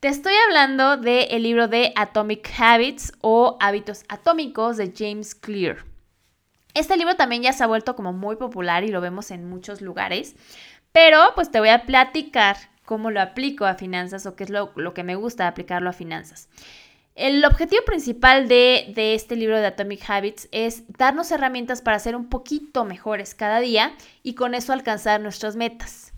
Te 0.00 0.08
estoy 0.08 0.32
hablando 0.46 0.96
del 0.96 1.42
libro 1.42 1.68
de 1.68 1.92
Atomic 1.94 2.50
Habits 2.58 3.12
o 3.20 3.58
Hábitos 3.60 4.04
Atómicos 4.08 4.76
de 4.76 4.94
James 4.96 5.34
Clear. 5.34 5.84
Este 6.72 6.96
libro 6.96 7.16
también 7.16 7.42
ya 7.42 7.52
se 7.52 7.64
ha 7.64 7.66
vuelto 7.66 7.96
como 7.96 8.12
muy 8.12 8.36
popular 8.36 8.84
y 8.84 8.88
lo 8.88 9.00
vemos 9.00 9.30
en 9.30 9.48
muchos 9.48 9.82
lugares, 9.82 10.36
pero 10.92 11.18
pues 11.34 11.50
te 11.50 11.60
voy 11.60 11.68
a 11.70 11.84
platicar 11.84 12.56
cómo 12.84 13.10
lo 13.10 13.20
aplico 13.20 13.66
a 13.66 13.74
finanzas 13.74 14.26
o 14.26 14.36
qué 14.36 14.44
es 14.44 14.50
lo, 14.50 14.72
que 14.94 15.04
me 15.04 15.14
gusta 15.14 15.46
aplicarlo 15.46 15.90
a 15.90 15.92
finanzas. 15.92 16.48
El 17.20 17.44
objetivo 17.44 17.82
principal 17.84 18.48
de, 18.48 18.94
de, 18.94 19.14
este 19.14 19.36
libro 19.36 19.58
de 19.58 19.66
Atomic 19.66 20.08
Habits 20.08 20.48
es 20.52 20.84
darnos 20.96 21.30
herramientas 21.30 21.82
para 21.82 21.98
ser 21.98 22.16
un 22.16 22.30
poquito 22.30 22.86
mejores 22.86 23.34
cada 23.34 23.60
día 23.60 23.92
y 24.22 24.32
con 24.32 24.54
eso 24.54 24.72
alcanzar 24.72 25.20
nuestras 25.20 25.54
metas. 25.54 26.14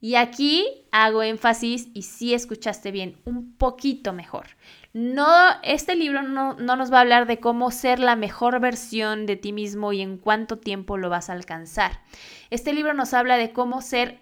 Y 0.00 0.14
aquí 0.14 0.66
hago 0.92 1.22
énfasis, 1.22 1.88
y 1.92 2.02
si 2.02 2.32
escuchaste 2.32 2.90
bien, 2.90 3.18
un 3.26 3.54
poquito 3.58 4.14
mejor. 4.14 4.46
No, 4.94 5.26
este 5.62 5.94
libro 5.94 6.22
no, 6.22 6.54
no, 6.54 6.76
nos 6.76 6.90
va 6.90 6.98
a 6.98 7.00
hablar 7.02 7.26
de 7.26 7.38
cómo 7.38 7.70
ser 7.70 7.98
la 7.98 8.16
mejor 8.16 8.58
versión 8.58 9.26
de 9.26 9.36
ti 9.36 9.52
mismo 9.52 9.92
y 9.92 10.00
en 10.00 10.16
cuánto 10.16 10.56
tiempo 10.56 10.96
lo 10.96 11.10
vas 11.10 11.28
a 11.28 11.34
alcanzar. 11.34 12.00
Este 12.48 12.72
libro 12.72 12.94
nos 12.94 13.12
habla 13.12 13.36
de 13.36 13.52
cómo 13.52 13.82
ser 13.82 14.20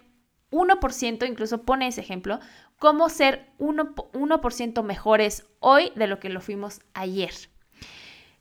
1%, 0.55 1.27
incluso 1.27 1.63
pone 1.63 1.87
ese 1.87 2.01
ejemplo, 2.01 2.39
cómo 2.79 3.09
ser 3.09 3.51
1%, 3.59 4.83
mejores 4.83 5.45
hoy 5.59 5.91
de 5.95 6.07
lo 6.07 6.19
que 6.19 6.29
lo 6.29 6.41
fuimos 6.41 6.81
ayer. 6.93 7.33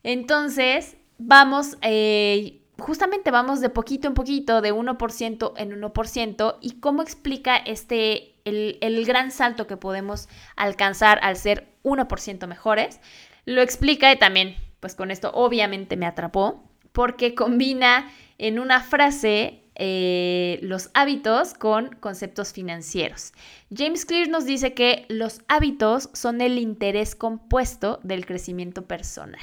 Entonces, 0.02 0.96
vamos, 1.18 1.76
eh, 1.82 2.62
justamente 2.78 3.30
vamos 3.30 3.60
de 3.60 3.70
poquito 3.70 4.06
en 4.06 4.14
poquito, 4.14 4.60
de 4.60 4.72
1% 4.72 5.52
en 5.56 5.80
1%, 5.80 6.58
y 6.60 6.80
cómo 6.80 7.02
explica 7.02 7.56
este, 7.56 8.34
el, 8.44 8.78
el 8.80 9.04
gran 9.04 9.30
salto 9.30 9.66
que 9.66 9.76
podemos 9.76 10.28
alcanzar 10.56 11.18
al 11.22 11.36
ser 11.36 11.68
1% 11.82 12.46
mejores. 12.46 13.00
Lo 13.44 13.60
explica 13.60 14.12
y 14.12 14.18
también, 14.18 14.56
pues 14.80 14.94
con 14.94 15.10
esto 15.10 15.30
obviamente 15.34 15.96
me 15.96 16.06
atrapó, 16.06 16.62
porque 16.92 17.34
combina 17.34 18.10
en 18.38 18.58
una 18.58 18.80
frase 18.80 19.63
eh, 19.76 20.58
los 20.62 20.90
hábitos 20.94 21.54
con 21.54 21.88
conceptos 21.96 22.52
financieros. 22.52 23.32
James 23.74 24.04
Clear 24.04 24.28
nos 24.28 24.44
dice 24.44 24.72
que 24.72 25.04
los 25.08 25.40
hábitos 25.48 26.10
son 26.12 26.40
el 26.40 26.58
interés 26.58 27.14
compuesto 27.14 27.98
del 28.02 28.24
crecimiento 28.24 28.86
personal. 28.86 29.40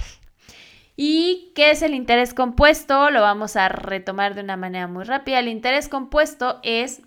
¿Y 0.95 1.51
qué 1.55 1.71
es 1.71 1.81
el 1.81 1.93
interés 1.93 2.33
compuesto? 2.33 3.09
Lo 3.09 3.21
vamos 3.21 3.55
a 3.55 3.69
retomar 3.69 4.35
de 4.35 4.41
una 4.41 4.57
manera 4.57 4.87
muy 4.87 5.03
rápida. 5.03 5.39
El 5.39 5.47
interés 5.47 5.89
compuesto 5.89 6.59
es 6.63 7.01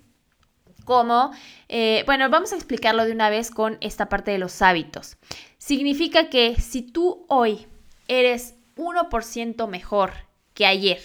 como, 0.85 1.31
eh, 1.69 2.03
bueno, 2.07 2.29
vamos 2.29 2.53
a 2.53 2.57
explicarlo 2.57 3.05
de 3.05 3.13
una 3.13 3.31
vez 3.31 3.51
con 3.51 3.79
esta 3.81 4.09
parte 4.09 4.31
de 4.33 4.39
los 4.39 4.61
hábitos. 4.63 5.17
Significa 5.59 6.29
que 6.29 6.57
si 6.61 6.83
tú 6.83 7.25
hoy 7.29 7.67
eres 8.09 8.57
1% 8.77 9.67
mejor 9.69 10.13
que 10.53 10.67
ayer 10.67 11.01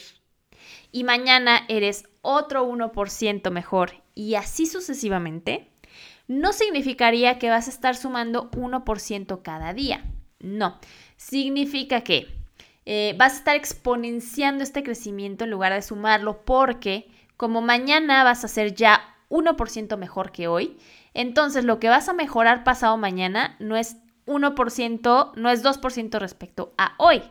y 0.91 1.03
mañana 1.03 1.65
eres 1.67 2.05
otro 2.21 2.67
1% 2.67 3.51
mejor 3.51 3.93
y 4.15 4.35
así 4.35 4.65
sucesivamente, 4.65 5.69
no 6.27 6.53
significaría 6.53 7.39
que 7.39 7.49
vas 7.49 7.67
a 7.67 7.71
estar 7.71 7.95
sumando 7.95 8.51
1% 8.51 9.41
cada 9.41 9.73
día. 9.73 10.03
No, 10.39 10.79
significa 11.17 12.01
que 12.01 12.27
eh, 12.85 13.15
vas 13.17 13.33
a 13.33 13.37
estar 13.37 13.55
exponenciando 13.55 14.63
este 14.63 14.83
crecimiento 14.83 15.43
en 15.43 15.51
lugar 15.51 15.73
de 15.73 15.81
sumarlo 15.81 16.43
porque 16.45 17.09
como 17.35 17.61
mañana 17.61 18.23
vas 18.23 18.43
a 18.43 18.47
ser 18.47 18.73
ya 18.73 19.01
1% 19.29 19.97
mejor 19.97 20.31
que 20.31 20.47
hoy, 20.47 20.77
entonces 21.13 21.65
lo 21.65 21.79
que 21.79 21.89
vas 21.89 22.09
a 22.09 22.13
mejorar 22.13 22.63
pasado 22.63 22.97
mañana 22.97 23.55
no 23.59 23.75
es 23.75 23.97
1%, 24.25 25.31
no 25.35 25.49
es 25.49 25.63
2% 25.63 26.19
respecto 26.19 26.73
a 26.77 26.93
hoy, 26.97 27.21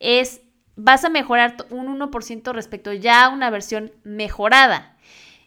es 0.00 0.42
vas 0.76 1.04
a 1.04 1.10
mejorar 1.10 1.56
un 1.70 1.98
1% 1.98 2.52
respecto 2.52 2.92
ya 2.92 3.24
a 3.24 3.28
una 3.28 3.50
versión 3.50 3.92
mejorada. 4.02 4.96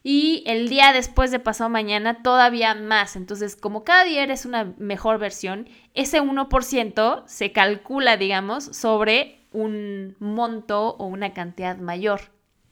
Y 0.04 0.44
el 0.46 0.70
día 0.70 0.94
después 0.94 1.32
de 1.32 1.40
pasado 1.40 1.70
mañana 1.70 2.24
todavía 2.24 2.74
más. 2.76 3.16
Entonces, 3.16 3.56
como 3.56 3.84
cada 3.84 4.06
día 4.06 4.24
eres 4.24 4.46
una 4.46 4.74
mejor 4.78 5.18
versión, 5.18 5.68
ese 5.94 6.22
1% 6.22 7.24
se 7.26 7.52
calcula, 7.52 8.16
digamos, 8.16 8.64
sobre 8.64 9.46
un 9.52 10.16
monto 10.20 10.96
o 10.96 11.08
una 11.08 11.34
cantidad 11.34 11.78
mayor. 11.78 12.22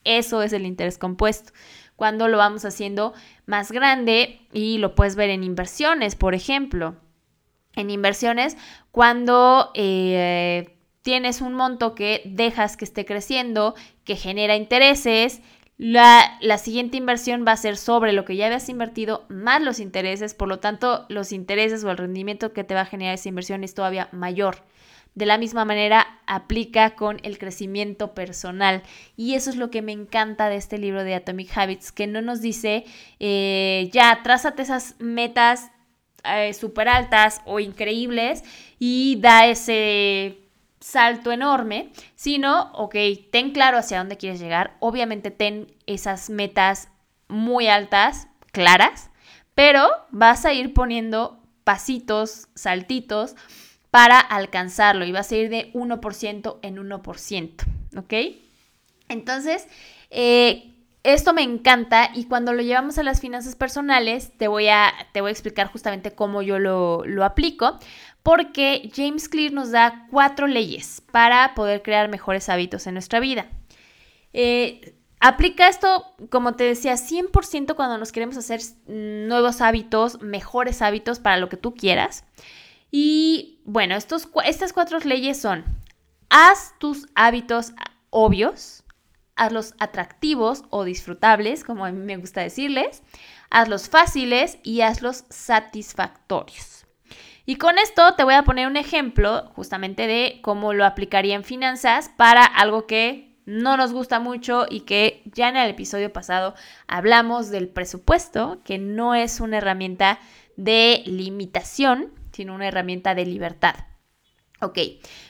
Eso 0.06 0.44
es 0.44 0.54
el 0.54 0.66
interés 0.66 0.98
compuesto. 0.98 1.52
Cuando 1.96 2.28
lo 2.28 2.38
vamos 2.38 2.64
haciendo 2.64 3.14
más 3.46 3.72
grande 3.72 4.48
y 4.54 4.78
lo 4.78 4.96
puedes 4.96 5.16
ver 5.16 5.30
en 5.30 5.44
inversiones, 5.44 6.16
por 6.16 6.36
ejemplo. 6.36 6.96
En 7.76 7.90
inversiones, 7.90 8.56
cuando 8.92 9.72
eh, 9.74 10.75
tienes 11.06 11.42
un 11.42 11.54
monto 11.54 11.94
que 11.94 12.24
dejas 12.26 12.78
que 12.78 12.84
esté 12.84 13.06
creciendo, 13.06 13.76
que 14.06 14.16
genera 14.16 14.56
intereses, 14.56 15.40
la, 15.78 16.36
la, 16.42 16.58
siguiente 16.58 16.98
inversión 16.98 17.46
va 17.48 17.52
a 17.52 17.58
ser 17.58 17.78
sobre 17.78 18.12
lo 18.12 18.26
que 18.26 18.36
ya 18.36 18.48
habías 18.48 18.70
invertido 18.70 19.24
más 19.30 19.62
los 19.62 19.80
intereses, 19.80 20.34
por 20.34 20.48
lo 20.48 20.58
tanto 20.58 21.06
los 21.10 21.32
intereses 21.32 21.84
o 21.84 21.92
el 21.92 21.98
rendimiento 21.98 22.54
que 22.54 22.64
te 22.64 22.74
va 22.74 22.82
a 22.82 22.86
generar 22.88 23.14
esa 23.14 23.30
inversión 23.30 23.64
es 23.64 23.76
todavía 23.76 24.10
mayor. 24.14 24.64
De 25.14 25.28
la 25.28 25.38
misma 25.38 25.64
manera 25.64 26.08
aplica 26.26 26.96
con 26.96 27.20
el 27.22 27.38
crecimiento 27.38 28.16
personal 28.16 28.82
y 29.16 29.36
eso 29.36 29.52
es 29.52 29.58
lo 29.58 29.70
que 29.70 29.84
me 29.84 29.92
encanta 29.92 30.50
de 30.50 30.56
este 30.56 30.80
libro 30.80 31.04
de 31.04 31.14
Atomic 31.14 31.56
Habits, 31.56 31.92
que 31.92 32.08
no 32.08 32.24
nos 32.24 32.42
dice 32.42 32.84
eh, 33.20 33.92
ya 33.94 34.22
trázate 34.24 34.64
esas 34.64 34.96
metas 34.98 35.70
eh, 36.24 36.52
súper 36.56 36.90
altas 36.90 37.42
o 37.46 37.60
increíbles 37.60 38.44
y 38.80 39.20
da 39.22 39.46
ese 39.46 40.45
salto 40.86 41.32
enorme, 41.32 41.92
sino, 42.16 42.72
ok, 42.74 42.96
ten 43.32 43.54
claro 43.54 43.80
hacia 43.80 43.98
dónde 43.98 44.18
quieres 44.18 44.40
llegar, 44.40 44.78
obviamente 44.80 45.32
ten 45.32 45.66
esas 45.88 46.30
metas 46.30 46.90
muy 47.28 47.68
altas, 47.68 48.28
claras, 48.52 49.10
pero 49.56 49.90
vas 50.12 50.46
a 50.46 50.54
ir 50.54 50.76
poniendo 50.76 51.42
pasitos, 51.64 52.50
saltitos 52.54 53.36
para 53.90 54.20
alcanzarlo 54.20 55.06
y 55.06 55.12
vas 55.12 55.32
a 55.32 55.36
ir 55.36 55.50
de 55.50 55.74
1% 55.74 56.60
en 56.62 56.78
1%, 56.78 57.66
¿ok? 57.98 58.14
Entonces, 59.10 59.68
eh, 60.12 60.76
esto 61.02 61.34
me 61.34 61.42
encanta 61.42 62.12
y 62.14 62.26
cuando 62.26 62.54
lo 62.54 62.62
llevamos 62.62 63.00
a 63.00 63.04
las 63.04 63.22
finanzas 63.22 63.56
personales, 63.56 64.34
te 64.38 64.48
voy 64.48 64.68
a, 64.68 64.94
te 65.14 65.22
voy 65.22 65.30
a 65.30 65.32
explicar 65.32 65.72
justamente 65.72 66.12
cómo 66.12 66.44
yo 66.44 66.60
lo, 66.60 67.04
lo 67.06 67.24
aplico, 67.24 67.80
porque 68.26 68.90
James 68.92 69.30
Clear 69.30 69.54
nos 69.54 69.70
da 69.70 70.08
cuatro 70.10 70.48
leyes 70.48 71.04
para 71.12 71.54
poder 71.54 71.84
crear 71.84 72.10
mejores 72.10 72.50
hábitos 72.50 72.88
en 72.88 72.96
nuestra 72.96 73.20
vida. 73.20 73.46
Eh, 74.34 74.96
aplica 75.20 75.68
esto, 75.68 76.04
como 76.32 76.56
te 76.56 76.64
decía, 76.64 76.96
100% 76.96 77.76
cuando 77.76 78.00
nos 78.00 78.12
queremos 78.12 78.36
hacer 78.36 78.62
nuevos 78.88 79.62
hábitos, 79.62 80.24
mejores 80.24 80.82
hábitos 80.82 81.20
para 81.20 81.38
lo 81.38 81.50
que 81.50 81.58
tú 81.58 81.76
quieras. 81.76 82.24
Y 82.90 83.62
bueno, 83.64 83.96
estos, 83.96 84.28
estas 84.44 84.74
cuatro 84.74 84.98
leyes 84.98 85.40
son, 85.40 85.64
haz 86.32 86.74
tus 86.80 87.06
hábitos 87.14 87.74
obvios, 88.10 88.84
hazlos 89.36 89.76
atractivos 89.78 90.64
o 90.72 90.84
disfrutables, 90.84 91.64
como 91.64 91.86
a 91.86 91.92
mí 91.92 92.04
me 92.04 92.18
gusta 92.18 92.42
decirles, 92.42 93.04
hazlos 93.52 93.88
fáciles 93.88 94.58
y 94.64 94.82
hazlos 94.82 95.26
satisfactorios. 95.30 96.85
Y 97.46 97.58
con 97.58 97.78
esto 97.78 98.16
te 98.16 98.24
voy 98.24 98.34
a 98.34 98.44
poner 98.44 98.68
un 98.68 98.78
ejemplo 98.78 99.52
justamente 99.56 100.08
de 100.08 100.40
cómo 100.42 100.74
lo 100.74 100.86
aplicaría 100.86 101.36
en 101.36 101.44
finanzas 101.44 102.10
para 102.18 102.44
algo 102.44 102.88
que 102.88 103.36
no 103.46 103.78
nos 103.78 103.94
gusta 103.94 104.20
mucho 104.20 104.66
y 104.68 104.82
que 104.82 105.22
ya 105.26 105.50
en 105.50 105.58
el 105.58 105.70
episodio 105.70 106.12
pasado 106.12 106.56
hablamos 106.88 107.52
del 107.52 107.70
presupuesto, 107.70 108.62
que 108.64 108.80
no 108.80 109.14
es 109.14 109.40
una 109.40 109.58
herramienta 109.58 110.20
de 110.58 111.04
limitación, 111.06 112.12
sino 112.32 112.56
una 112.56 112.68
herramienta 112.68 113.14
de 113.14 113.26
libertad. 113.26 113.76
Ok, 114.62 114.80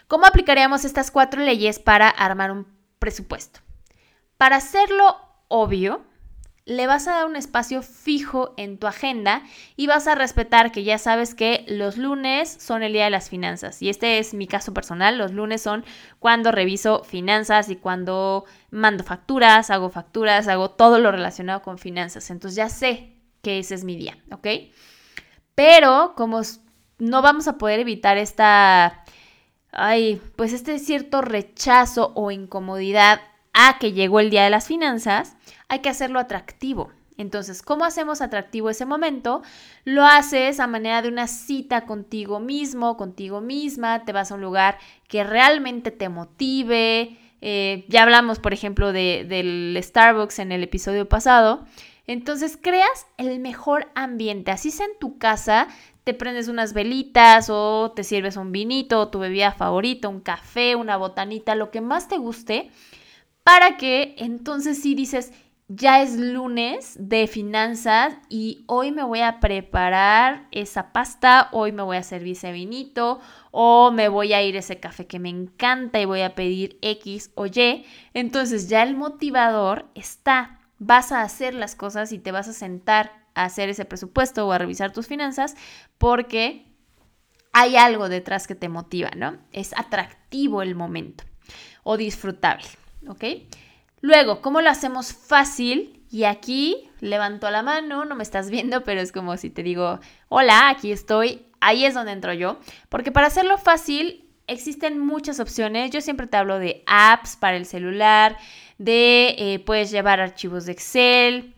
¿cómo 0.07 0.25
aplicaríamos 0.25 0.86
estas 0.86 1.12
cuatro 1.12 1.41
leyes 1.41 1.79
para 1.79 2.07
armar 2.07 2.51
un 2.51 2.67
presupuesto? 3.00 3.60
Para 4.38 4.57
hacerlo 4.57 5.17
obvio, 5.50 6.05
le 6.65 6.88
vas 6.88 7.07
a 7.07 7.13
dar 7.13 7.25
un 7.27 7.36
espacio 7.36 7.84
fijo 7.84 8.55
en 8.57 8.79
tu 8.79 8.88
agenda 8.88 9.43
y 9.75 9.86
vas 9.86 10.07
a 10.07 10.15
respetar 10.15 10.72
que 10.72 10.84
ya 10.84 10.98
sabes 10.98 11.36
que 11.36 11.63
los 11.67 11.98
lunes 11.98 12.50
son 12.60 12.81
el 12.81 12.93
día 12.93 13.03
de 13.05 13.12
las 13.12 13.29
finanzas. 13.29 13.84
Y 13.84 13.89
este 13.89 14.17
es 14.17 14.34
mi 14.34 14.48
caso 14.48 14.74
personal. 14.74 15.19
Los 15.19 15.31
lunes 15.31 15.62
son 15.62 15.86
cuando 16.17 16.51
reviso 16.51 17.03
finanzas 17.03 17.69
y 17.69 17.75
cuando 17.75 18.45
mando 18.72 19.03
facturas, 19.03 19.69
hago 19.69 19.91
facturas, 19.91 20.48
hago 20.48 20.72
todo 20.72 20.98
lo 20.98 21.12
relacionado 21.12 21.62
con 21.62 21.77
finanzas. 21.77 22.31
Entonces 22.31 22.55
ya 22.55 22.69
sé 22.69 23.13
que 23.43 23.60
ese 23.60 23.75
es 23.75 23.84
mi 23.84 23.95
día, 23.95 24.17
¿ok? 24.31 24.48
Pero 25.53 26.13
como 26.17 26.41
no 26.98 27.22
vamos 27.22 27.48
a 27.48 27.60
poder 27.60 27.79
evitar 27.79 28.17
esta, 28.17 29.03
ay, 29.72 30.19
pues 30.36 30.51
este 30.51 30.79
cierto 30.79 31.22
rechazo 31.22 32.12
o 32.15 32.31
incomodidad 32.31 33.22
a 33.55 33.79
que 33.79 33.93
llegó 33.93 34.19
el 34.19 34.29
día 34.29 34.43
de 34.43 34.50
las 34.51 34.67
finanzas, 34.67 35.35
hay 35.69 35.79
que 35.79 35.89
hacerlo 35.89 36.19
atractivo. 36.19 36.91
Entonces, 37.17 37.62
¿cómo 37.62 37.85
hacemos 37.85 38.21
atractivo 38.21 38.69
ese 38.69 38.85
momento? 38.85 39.41
Lo 39.85 40.05
haces 40.05 40.59
a 40.59 40.67
manera 40.67 41.01
de 41.01 41.07
una 41.07 41.27
cita 41.27 41.85
contigo 41.85 42.41
mismo, 42.41 42.97
contigo 42.97 43.39
misma, 43.39 44.03
te 44.03 44.12
vas 44.12 44.31
a 44.31 44.35
un 44.35 44.41
lugar 44.41 44.77
que 45.07 45.24
realmente 45.24 45.91
te 45.91 46.09
motive. 46.09 47.17
Eh, 47.39 47.85
ya 47.88 48.03
hablamos, 48.03 48.39
por 48.39 48.53
ejemplo, 48.53 48.91
de, 48.91 49.25
del 49.27 49.79
Starbucks 49.81 50.39
en 50.39 50.51
el 50.51 50.62
episodio 50.63 51.07
pasado. 51.07 51.65
Entonces, 52.07 52.59
creas 52.62 53.07
el 53.17 53.39
mejor 53.39 53.88
ambiente. 53.95 54.51
Así 54.51 54.69
sea 54.69 54.85
en 54.85 55.00
tu 55.00 55.17
casa, 55.17 55.69
te 56.03 56.13
prendes 56.13 56.50
unas 56.50 56.74
velitas 56.74 57.50
o 57.50 57.93
te 57.95 58.03
sirves 58.03 58.35
un 58.35 58.51
vinito, 58.51 59.07
tu 59.07 59.19
bebida 59.19 59.53
favorita, 59.53 60.09
un 60.09 60.19
café, 60.19 60.75
una 60.75 60.97
botanita, 60.97 61.55
lo 61.55 61.71
que 61.71 61.79
más 61.79 62.09
te 62.09 62.17
guste, 62.17 62.69
para 63.45 63.77
que 63.77 64.15
entonces 64.17 64.81
sí 64.81 64.95
dices, 64.95 65.31
ya 65.67 66.01
es 66.01 66.17
lunes 66.17 66.95
de 66.99 67.27
finanzas 67.27 68.15
y 68.27 68.65
hoy 68.65 68.91
me 68.91 69.03
voy 69.03 69.19
a 69.19 69.39
preparar 69.39 70.47
esa 70.49 70.91
pasta, 70.91 71.49
hoy 71.51 71.71
me 71.71 71.83
voy 71.83 71.97
a 71.97 72.01
servir 72.01 72.31
ese 72.31 72.51
vinito 72.51 73.19
o 73.51 73.91
me 73.91 74.09
voy 74.09 74.33
a 74.33 74.41
ir 74.41 74.55
a 74.55 74.59
ese 74.59 74.79
café 74.79 75.05
que 75.05 75.19
me 75.19 75.29
encanta 75.29 76.01
y 76.01 76.05
voy 76.05 76.21
a 76.21 76.33
pedir 76.33 76.79
X 76.81 77.29
o 77.35 77.45
Y. 77.45 77.85
Entonces 78.15 78.67
ya 78.67 78.81
el 78.81 78.95
motivador 78.95 79.91
está. 79.93 80.59
Vas 80.79 81.11
a 81.11 81.21
hacer 81.21 81.53
las 81.53 81.75
cosas 81.75 82.11
y 82.13 82.17
te 82.17 82.31
vas 82.31 82.47
a 82.47 82.53
sentar 82.53 83.11
a 83.35 83.43
hacer 83.43 83.69
ese 83.69 83.85
presupuesto 83.85 84.47
o 84.47 84.53
a 84.53 84.57
revisar 84.57 84.91
tus 84.91 85.05
finanzas 85.05 85.55
porque 85.99 86.65
hay 87.53 87.75
algo 87.75 88.09
detrás 88.09 88.47
que 88.47 88.55
te 88.55 88.69
motiva, 88.69 89.11
¿no? 89.15 89.37
Es 89.51 89.77
atractivo 89.77 90.63
el 90.63 90.73
momento 90.73 91.25
o 91.83 91.95
disfrutable, 91.95 92.65
¿ok? 93.07 93.24
Luego, 94.01 94.41
¿cómo 94.41 94.62
lo 94.62 94.69
hacemos 94.69 95.13
fácil? 95.13 96.03
Y 96.09 96.25
aquí 96.25 96.89
levanto 97.00 97.50
la 97.50 97.63
mano, 97.63 98.05
no 98.05 98.15
me 98.15 98.24
estás 98.24 98.50
viendo, 98.50 98.83
pero 98.83 99.01
es 99.01 99.12
como 99.12 99.38
si 99.38 99.50
te 99.50 99.63
digo, 99.63 100.00
hola, 100.29 100.69
aquí 100.69 100.91
estoy, 100.91 101.45
ahí 101.59 101.85
es 101.85 101.93
donde 101.93 102.12
entro 102.12 102.33
yo. 102.33 102.59
Porque 102.89 103.12
para 103.12 103.27
hacerlo 103.27 103.57
fácil 103.57 104.29
existen 104.47 105.00
muchas 105.00 105.39
opciones. 105.39 105.91
Yo 105.91 106.01
siempre 106.01 106.27
te 106.27 106.38
hablo 106.38 106.59
de 106.59 106.83
apps 106.88 107.35
para 107.35 107.57
el 107.57 107.65
celular, 107.65 108.38
de 108.77 109.35
eh, 109.38 109.59
puedes 109.59 109.91
llevar 109.91 110.19
archivos 110.19 110.65
de 110.65 110.74
Excel, 110.74 111.55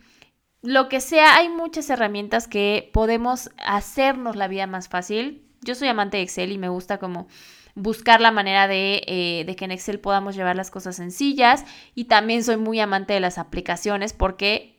lo 0.62 0.89
que 0.89 1.00
sea, 1.01 1.38
hay 1.38 1.50
muchas 1.50 1.89
herramientas 1.89 2.48
que 2.48 2.89
podemos 2.92 3.51
hacernos 3.58 4.36
la 4.36 4.48
vida 4.48 4.68
más 4.68 4.89
fácil. 4.89 5.48
Yo 5.62 5.75
soy 5.75 5.88
amante 5.88 6.18
de 6.18 6.24
Excel 6.24 6.51
y 6.51 6.58
me 6.58 6.70
gusta 6.70 6.98
como 6.98 7.27
buscar 7.77 8.22
la 8.22 8.31
manera 8.31 8.67
eh, 8.72 9.43
de, 9.46 9.55
que 9.55 9.65
en 9.65 9.72
Excel 9.72 10.00
podamos 10.00 10.36
llevar 10.36 10.55
las 10.55 10.72
cosas 10.72 10.96
sencillas. 10.96 11.63
Y 11.93 12.05
también 12.05 12.43
soy 12.43 12.57
muy 12.57 12.79
amante 12.79 13.13
de 13.13 13.19
las 13.19 13.38
aplicaciones 13.38 14.13
porque 14.13 14.77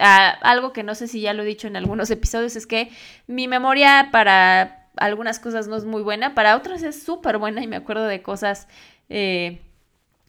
ah, 0.00 0.36
algo 0.42 0.72
que 0.72 0.82
no 0.82 0.96
sé 0.96 1.06
si 1.06 1.20
ya 1.20 1.34
lo 1.34 1.44
he 1.44 1.46
dicho 1.46 1.68
en 1.68 1.76
algunos 1.76 2.10
episodios 2.10 2.56
es 2.56 2.66
que 2.66 2.90
mi 3.28 3.46
memoria 3.46 4.08
para 4.10 4.88
algunas 4.96 5.38
cosas 5.38 5.68
no 5.68 5.76
es 5.76 5.84
muy 5.84 6.02
buena, 6.02 6.34
para 6.34 6.56
otras 6.56 6.82
es 6.82 7.02
súper 7.02 7.38
buena 7.38 7.62
y 7.62 7.66
me 7.66 7.76
acuerdo 7.76 8.04
de 8.06 8.22
cosas... 8.22 8.68
Eh, 9.08 9.62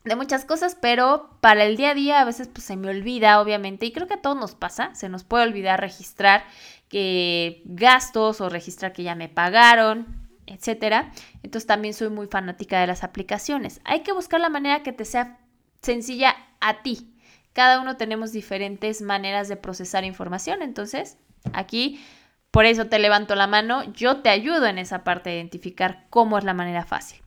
de 0.05 0.17
muchas 0.17 0.43
cosas, 0.43 0.75
pero 0.79 1.29
para 1.39 1.63
el 1.63 1.77
día 1.77 1.91
a 1.91 1.93
día 1.93 2.19
a 2.19 2.25
veces 2.25 2.49
pues 2.49 2.65
se 2.65 2.75
me 2.75 2.89
olvida, 2.89 3.39
obviamente, 3.39 3.85
y 3.85 3.93
creo 3.93 4.05
que 4.05 4.15
a 4.15 4.21
todos 4.21 4.35
nos 4.35 4.53
pasa, 4.53 4.93
se 4.95 5.07
nos 5.07 5.23
puede 5.23 5.45
olvidar 5.45 5.79
registrar 5.79 6.43
que 6.89 7.61
gastos 7.63 8.41
o 8.41 8.49
registrar 8.49 8.91
que 8.91 9.03
ya 9.03 9.15
me 9.15 9.29
pagaron, 9.29 10.22
etcétera. 10.47 11.11
Entonces 11.43 11.67
también 11.67 11.93
soy 11.93 12.09
muy 12.09 12.27
fanática 12.27 12.79
de 12.79 12.87
las 12.87 13.03
aplicaciones. 13.03 13.81
Hay 13.83 14.01
que 14.01 14.13
buscar 14.13 14.39
la 14.39 14.49
manera 14.49 14.83
que 14.83 14.93
te 14.93 15.05
sea 15.05 15.39
sencilla 15.81 16.35
a 16.59 16.81
ti. 16.81 17.15
Cada 17.53 17.79
uno 17.79 17.97
tenemos 17.97 18.31
diferentes 18.31 19.01
maneras 19.01 19.47
de 19.47 19.57
procesar 19.57 20.03
información, 20.03 20.61
entonces 20.61 21.17
aquí 21.53 22.03
por 22.53 22.65
eso 22.65 22.85
te 22.85 22.99
levanto 22.99 23.35
la 23.35 23.47
mano, 23.47 23.83
yo 23.93 24.17
te 24.17 24.29
ayudo 24.29 24.67
en 24.67 24.77
esa 24.77 25.03
parte 25.03 25.31
de 25.31 25.37
identificar 25.37 26.05
cómo 26.09 26.37
es 26.37 26.43
la 26.43 26.53
manera 26.53 26.85
fácil. 26.85 27.19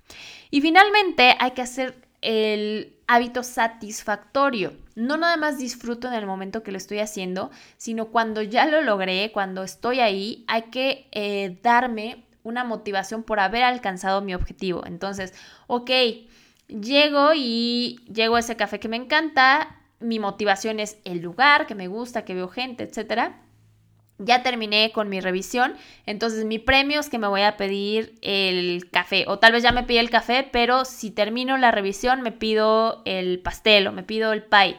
Y 0.51 0.61
finalmente 0.61 1.37
hay 1.41 1.51
que 1.51 1.63
hacer 1.63 2.07
el 2.23 2.97
hábito 3.07 3.43
satisfactorio. 3.43 4.73
No 4.95 5.17
nada 5.17 5.37
más 5.37 5.59
disfruto 5.59 6.09
en 6.09 6.15
el 6.15 6.27
momento 6.27 6.63
que 6.63 6.73
lo 6.73 6.79
estoy 6.79 7.01
haciendo, 7.01 7.51
sino 7.77 8.07
cuando 8.07 8.43
ya 8.43 8.67
lo 8.67 8.83
logré, 8.83 9.31
cuando 9.33 9.63
estoy 9.63 10.01
ahí, 10.01 10.45
hay 10.49 10.63
que 10.71 11.09
eh, 11.13 11.59
darme 11.63 12.26
una 12.47 12.63
motivación 12.63 13.25
por 13.25 13.41
haber 13.41 13.65
alcanzado 13.65 14.23
mi 14.23 14.35
objetivo. 14.35 14.87
Entonces, 14.87 15.35
ok, 15.67 15.91
llego 16.69 17.33
y 17.35 18.01
llego 18.13 18.37
a 18.37 18.41
ese 18.41 18.57
café 18.57 18.79
que 18.79 18.89
me 18.89 18.97
encanta, 18.97 19.81
mi 19.99 20.19
motivación 20.19 20.79
es 20.79 20.99
el 21.05 21.21
lugar, 21.21 21.67
que 21.67 21.75
me 21.75 21.89
gusta, 21.89 22.25
que 22.25 22.35
veo 22.35 22.49
gente, 22.49 22.85
etcétera. 22.85 23.43
Ya 24.19 24.43
terminé 24.43 24.93
con 24.93 25.11
mi 25.11 25.21
revisión, 25.21 25.75
entonces 26.07 26.47
mi 26.47 26.59
premio 26.59 27.01
es 27.01 27.11
que 27.11 27.19
me 27.19 27.27
voy 27.27 27.43
a 27.43 27.59
pedir 27.59 28.15
el 28.23 28.89
café, 28.91 29.25
o 29.27 29.39
tal 29.39 29.53
vez 29.53 29.63
ya 29.63 29.73
me 29.73 29.83
pide 29.83 30.01
el 30.01 30.09
café, 30.09 30.49
pero 30.51 30.87
si 30.87 31.11
termino 31.11 31.59
la 31.59 31.71
revisión 31.71 32.23
me 32.23 32.33
pido 32.33 33.03
el 33.05 33.41
pastel 33.41 33.89
o 33.89 33.93
me 33.93 34.05
pido 34.05 34.33
el 34.33 34.43
pie. 34.45 34.79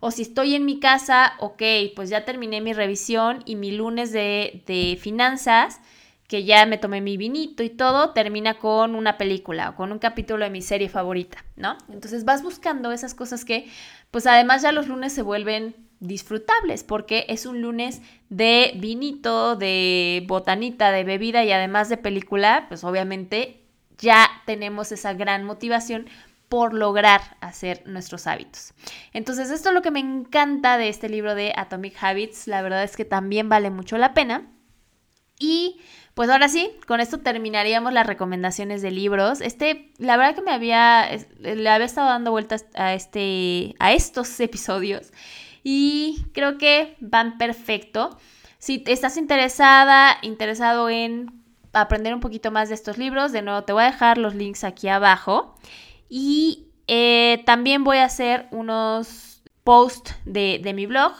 O 0.00 0.10
si 0.10 0.20
estoy 0.20 0.54
en 0.54 0.66
mi 0.66 0.80
casa, 0.80 1.32
ok, 1.38 1.62
pues 1.96 2.10
ya 2.10 2.26
terminé 2.26 2.60
mi 2.60 2.74
revisión 2.74 3.42
y 3.46 3.56
mi 3.56 3.70
lunes 3.70 4.12
de, 4.12 4.62
de 4.66 4.98
finanzas, 5.00 5.80
que 6.28 6.44
ya 6.44 6.64
me 6.66 6.78
tomé 6.78 7.00
mi 7.00 7.16
vinito 7.16 7.62
y 7.62 7.70
todo, 7.70 8.10
termina 8.10 8.54
con 8.58 8.94
una 8.94 9.18
película 9.18 9.70
o 9.70 9.74
con 9.76 9.92
un 9.92 9.98
capítulo 9.98 10.44
de 10.44 10.50
mi 10.50 10.62
serie 10.62 10.88
favorita, 10.88 11.44
¿no? 11.56 11.76
Entonces 11.90 12.24
vas 12.24 12.42
buscando 12.42 12.92
esas 12.92 13.14
cosas 13.14 13.44
que, 13.44 13.68
pues 14.10 14.26
además 14.26 14.62
ya 14.62 14.72
los 14.72 14.88
lunes 14.88 15.12
se 15.12 15.22
vuelven 15.22 15.76
disfrutables 16.00 16.84
porque 16.84 17.26
es 17.28 17.46
un 17.46 17.60
lunes 17.60 18.00
de 18.28 18.72
vinito, 18.76 19.56
de 19.56 20.24
botanita, 20.26 20.90
de 20.92 21.04
bebida 21.04 21.44
y 21.44 21.52
además 21.52 21.88
de 21.88 21.96
película, 21.96 22.66
pues 22.68 22.84
obviamente 22.84 23.60
ya 23.98 24.28
tenemos 24.46 24.92
esa 24.92 25.14
gran 25.14 25.44
motivación 25.44 26.06
por 26.48 26.74
lograr 26.74 27.20
hacer 27.40 27.82
nuestros 27.86 28.26
hábitos. 28.26 28.74
Entonces, 29.12 29.50
esto 29.50 29.70
es 29.70 29.74
lo 29.74 29.82
que 29.82 29.90
me 29.90 30.00
encanta 30.00 30.78
de 30.78 30.88
este 30.88 31.08
libro 31.08 31.34
de 31.34 31.52
Atomic 31.56 31.96
Habits. 32.00 32.46
La 32.46 32.62
verdad 32.62 32.84
es 32.84 32.96
que 32.96 33.04
también 33.04 33.48
vale 33.48 33.70
mucho 33.70 33.98
la 33.98 34.14
pena. 34.14 34.46
Y 35.38 35.80
pues 36.14 36.30
ahora 36.30 36.48
sí, 36.48 36.70
con 36.86 37.00
esto 37.00 37.18
terminaríamos 37.18 37.92
las 37.92 38.06
recomendaciones 38.06 38.82
de 38.82 38.92
libros. 38.92 39.40
Este, 39.40 39.92
la 39.98 40.16
verdad 40.16 40.36
que 40.36 40.42
me 40.42 40.52
había, 40.52 41.08
le 41.40 41.68
había 41.68 41.86
estado 41.86 42.08
dando 42.08 42.30
vueltas 42.30 42.66
a, 42.74 42.94
este, 42.94 43.74
a 43.80 43.92
estos 43.92 44.38
episodios 44.40 45.12
y 45.64 46.26
creo 46.32 46.56
que 46.56 46.96
van 47.00 47.36
perfecto. 47.36 48.16
Si 48.58 48.84
estás 48.86 49.16
interesada, 49.16 50.18
interesado 50.22 50.88
en 50.88 51.42
aprender 51.72 52.14
un 52.14 52.20
poquito 52.20 52.52
más 52.52 52.68
de 52.68 52.76
estos 52.76 52.96
libros, 52.96 53.32
de 53.32 53.42
nuevo 53.42 53.64
te 53.64 53.72
voy 53.72 53.82
a 53.82 53.86
dejar 53.86 54.18
los 54.18 54.34
links 54.36 54.62
aquí 54.62 54.88
abajo. 54.88 55.56
Y 56.08 56.68
eh, 56.86 57.42
también 57.46 57.82
voy 57.82 57.96
a 57.96 58.04
hacer 58.04 58.46
unos 58.52 59.42
posts 59.64 60.14
de, 60.26 60.72
mi 60.74 60.86
blog, 60.86 61.12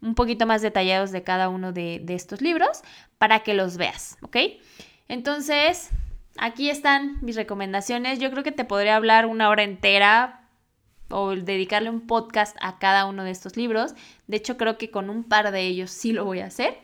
un 0.00 0.14
poquito 0.14 0.46
más 0.46 0.62
detallados 0.62 1.10
de 1.10 1.24
cada 1.24 1.48
uno 1.48 1.72
de, 1.72 2.00
de 2.02 2.14
estos 2.14 2.40
libros, 2.40 2.82
para 3.18 3.40
que 3.40 3.54
los 3.54 3.76
veas, 3.76 4.16
¿ok? 4.22 4.36
Entonces, 5.08 5.90
aquí 6.38 6.70
están 6.70 7.18
mis 7.20 7.36
recomendaciones. 7.36 8.18
Yo 8.18 8.30
creo 8.30 8.44
que 8.44 8.52
te 8.52 8.64
podría 8.64 8.96
hablar 8.96 9.26
una 9.26 9.48
hora 9.48 9.62
entera 9.64 10.48
o 11.10 11.34
dedicarle 11.34 11.90
un 11.90 12.06
podcast 12.06 12.56
a 12.60 12.78
cada 12.78 13.06
uno 13.06 13.24
de 13.24 13.30
estos 13.30 13.56
libros. 13.56 13.94
De 14.26 14.36
hecho, 14.36 14.56
creo 14.56 14.78
que 14.78 14.90
con 14.90 15.10
un 15.10 15.24
par 15.24 15.50
de 15.50 15.62
ellos 15.62 15.90
sí 15.90 16.12
lo 16.12 16.24
voy 16.24 16.40
a 16.40 16.46
hacer. 16.46 16.78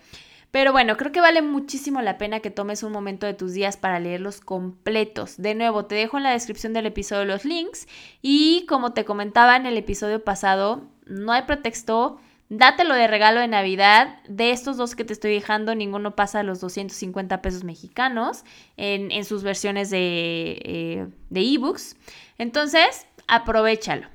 Pero 0.51 0.71
bueno, 0.71 0.97
creo 0.97 1.11
que 1.11 1.21
vale 1.21 1.43
muchísimo 1.43 2.01
la 2.01 2.17
pena 2.17 2.39
que 2.39 2.51
tomes 2.51 2.85
un 2.85 2.93
momento 2.93 3.27
de 3.27 3.35
tus 3.35 3.55
días 3.55 3.77
para 3.77 3.99
leerlos 3.99 4.41
completos. 4.41 5.37
De 5.37 5.57
nuevo, 5.57 5.87
te 5.87 5.97
dejo 5.97 6.17
en 6.17 6.23
la 6.23 6.31
descripción 6.31 6.73
del 6.73 6.87
episodio 6.87 7.25
los 7.25 7.45
links 7.45 7.89
y 8.23 8.65
como 8.69 8.93
te 8.93 9.05
comentaba 9.05 9.57
en 9.57 9.67
el 9.67 9.77
episodio 9.77 10.23
pasado, 10.23 10.85
no 11.07 11.33
hay 11.33 11.43
pretexto 11.43 12.21
Dátelo 12.49 12.95
de 12.95 13.07
regalo 13.07 13.41
de 13.41 13.49
Navidad. 13.49 14.19
De 14.29 14.51
estos 14.51 14.77
dos 14.77 14.95
que 14.95 15.05
te 15.05 15.13
estoy 15.13 15.33
dejando, 15.33 15.75
ninguno 15.75 16.15
pasa 16.15 16.43
los 16.43 16.61
250 16.61 17.41
pesos 17.43 17.65
mexicanos 17.65 18.45
en, 18.77 19.25
sus 19.25 19.43
versiones 19.43 19.91
de 19.91 20.61
eh, 20.65 21.09
ebooks. 21.35 21.97
Entonces, 22.39 23.07
aprovechalo. 23.27 24.09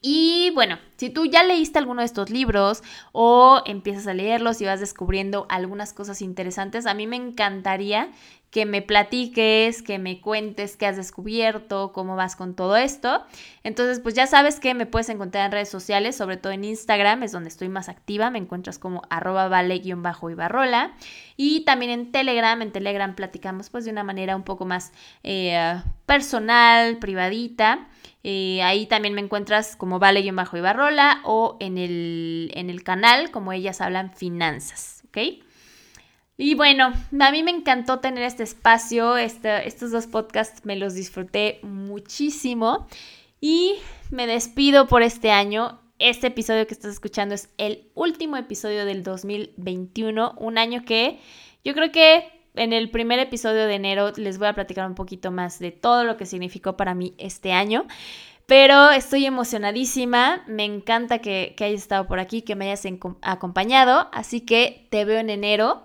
Y 0.00 0.50
bueno, 0.54 0.78
si 0.96 1.10
tú 1.10 1.26
ya 1.26 1.42
leíste 1.42 1.78
alguno 1.78 2.00
de 2.00 2.06
estos 2.06 2.30
libros 2.30 2.82
o 3.12 3.62
empiezas 3.66 4.06
a 4.06 4.14
leerlos 4.14 4.60
y 4.60 4.66
vas 4.66 4.80
descubriendo 4.80 5.46
algunas 5.48 5.92
cosas 5.92 6.22
interesantes, 6.22 6.86
a 6.86 6.94
mí 6.94 7.06
me 7.06 7.16
encantaría 7.16 8.10
que 8.54 8.66
me 8.66 8.82
platiques, 8.82 9.82
que 9.82 9.98
me 9.98 10.20
cuentes 10.20 10.76
qué 10.76 10.86
has 10.86 10.96
descubierto, 10.96 11.90
cómo 11.92 12.14
vas 12.14 12.36
con 12.36 12.54
todo 12.54 12.76
esto. 12.76 13.24
Entonces, 13.64 13.98
pues 13.98 14.14
ya 14.14 14.28
sabes 14.28 14.60
que 14.60 14.74
me 14.74 14.86
puedes 14.86 15.08
encontrar 15.08 15.46
en 15.46 15.50
redes 15.50 15.68
sociales, 15.68 16.14
sobre 16.14 16.36
todo 16.36 16.52
en 16.52 16.62
Instagram, 16.62 17.24
es 17.24 17.32
donde 17.32 17.48
estoy 17.48 17.68
más 17.68 17.88
activa, 17.88 18.30
me 18.30 18.38
encuentras 18.38 18.78
como 18.78 19.02
arroba 19.10 19.48
vale-ibarrola. 19.48 20.94
Y 21.36 21.64
también 21.64 21.90
en 21.90 22.12
Telegram, 22.12 22.62
en 22.62 22.70
Telegram 22.70 23.16
platicamos 23.16 23.70
pues 23.70 23.86
de 23.86 23.90
una 23.90 24.04
manera 24.04 24.36
un 24.36 24.44
poco 24.44 24.64
más 24.66 24.92
eh, 25.24 25.82
personal, 26.06 26.98
privadita. 26.98 27.88
Eh, 28.22 28.62
ahí 28.62 28.86
también 28.86 29.14
me 29.14 29.20
encuentras 29.20 29.74
como 29.74 29.98
vale-ibarrola 29.98 30.83
O 31.24 31.56
en 31.60 31.78
el, 31.78 32.50
en 32.54 32.70
el 32.70 32.82
canal 32.82 33.30
como 33.30 33.52
ellas 33.52 33.80
hablan 33.80 34.12
finanzas, 34.12 35.02
¿ok? 35.08 35.18
Y 36.36 36.54
bueno, 36.54 36.92
a 37.20 37.30
mí 37.30 37.42
me 37.42 37.52
encantó 37.52 38.00
tener 38.00 38.24
este 38.24 38.42
espacio, 38.42 39.16
este, 39.16 39.68
estos 39.68 39.92
dos 39.92 40.06
podcasts 40.06 40.64
me 40.64 40.76
los 40.76 40.94
disfruté 40.94 41.60
muchísimo 41.62 42.88
y 43.40 43.76
me 44.10 44.26
despido 44.26 44.88
por 44.88 45.02
este 45.02 45.30
año. 45.30 45.80
Este 46.00 46.26
episodio 46.26 46.66
que 46.66 46.74
estás 46.74 46.92
escuchando 46.92 47.36
es 47.36 47.50
el 47.56 47.88
último 47.94 48.36
episodio 48.36 48.84
del 48.84 49.04
2021, 49.04 50.34
un 50.38 50.58
año 50.58 50.84
que 50.84 51.20
yo 51.64 51.72
creo 51.72 51.92
que 51.92 52.34
en 52.56 52.72
el 52.72 52.90
primer 52.90 53.20
episodio 53.20 53.66
de 53.66 53.74
enero 53.74 54.12
les 54.16 54.38
voy 54.38 54.48
a 54.48 54.54
platicar 54.54 54.86
un 54.88 54.94
poquito 54.94 55.30
más 55.30 55.60
de 55.60 55.70
todo 55.70 56.04
lo 56.04 56.16
que 56.16 56.26
significó 56.26 56.76
para 56.76 56.94
mí 56.94 57.14
este 57.18 57.52
año. 57.52 57.86
Pero 58.46 58.90
estoy 58.90 59.24
emocionadísima, 59.24 60.44
me 60.46 60.64
encanta 60.64 61.20
que, 61.20 61.54
hayas 61.58 61.80
estado 61.80 62.06
por 62.06 62.18
aquí, 62.18 62.42
que 62.42 62.54
me 62.54 62.70
hayas 62.70 62.84
acompañado, 63.22 64.08
así 64.12 64.42
que 64.42 64.86
te 64.90 65.04
veo 65.04 65.18
en 65.18 65.30
enero. 65.30 65.84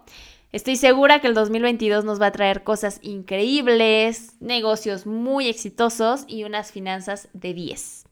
Estoy 0.52 0.76
segura 0.76 1.22
que 1.22 1.28
el 1.28 1.36
2022 1.36 2.04
nos 2.04 2.20
va 2.22 2.28
a 2.28 2.32
traer 2.32 2.64
cosas 2.64 3.00
increíbles, 3.02 4.34
negocios 4.42 5.06
muy 5.06 5.48
exitosos 5.48 6.26
y 6.28 6.44
unas 6.44 6.72
finanzas 6.72 7.30
de 7.34 7.54
10. 7.54 8.06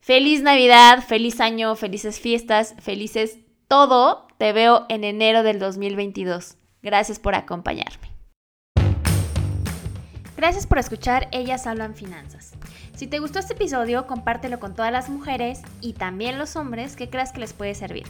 Feliz 0.00 0.42
Navidad, 0.42 1.04
feliz 1.06 1.40
año, 1.40 1.76
felices 1.76 2.18
fiestas, 2.18 2.74
felices 2.80 3.38
todo. 3.68 4.26
Te 4.38 4.52
veo 4.52 4.86
en 4.88 5.04
enero 5.04 5.42
del 5.42 5.58
2022. 5.58 6.56
Gracias 6.82 7.18
por 7.18 7.34
acompañarme. 7.34 8.10
Gracias 10.36 10.66
por 10.66 10.78
escuchar 10.78 11.28
Ellas 11.32 11.66
Hablan 11.66 11.94
Finanzas. 11.94 12.55
Si 12.96 13.06
te 13.06 13.18
gustó 13.18 13.38
este 13.38 13.52
episodio, 13.52 14.06
compártelo 14.06 14.58
con 14.58 14.74
todas 14.74 14.90
las 14.90 15.10
mujeres 15.10 15.60
y 15.82 15.92
también 15.92 16.38
los 16.38 16.56
hombres 16.56 16.96
que 16.96 17.10
creas 17.10 17.30
que 17.30 17.40
les 17.40 17.52
puede 17.52 17.74
servir. 17.74 18.04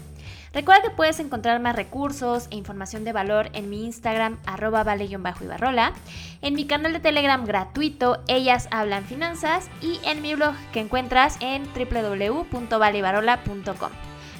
Recuerda 0.52 0.82
que 0.82 0.90
puedes 0.90 1.18
encontrar 1.18 1.60
más 1.60 1.74
recursos 1.74 2.46
e 2.52 2.56
información 2.56 3.02
de 3.02 3.12
valor 3.12 3.50
en 3.52 3.68
mi 3.68 3.84
Instagram, 3.84 4.38
arroba 4.46 4.84
vale-ibarrola, 4.84 5.92
en 6.40 6.54
mi 6.54 6.66
canal 6.66 6.92
de 6.92 7.00
Telegram 7.00 7.44
gratuito, 7.44 8.22
Ellas 8.28 8.68
Hablan 8.70 9.04
Finanzas, 9.04 9.68
y 9.82 9.98
en 10.04 10.22
mi 10.22 10.36
blog 10.36 10.54
que 10.72 10.80
encuentras 10.80 11.36
en 11.40 11.64
www.valeibarola.com. 11.74 13.90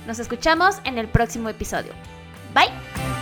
Nos 0.07 0.21
escuchamos 0.21 0.77
en 0.85 0.99
el 0.99 1.09
próximo 1.09 1.49
episodio. 1.49 1.91
Bye. 2.55 3.16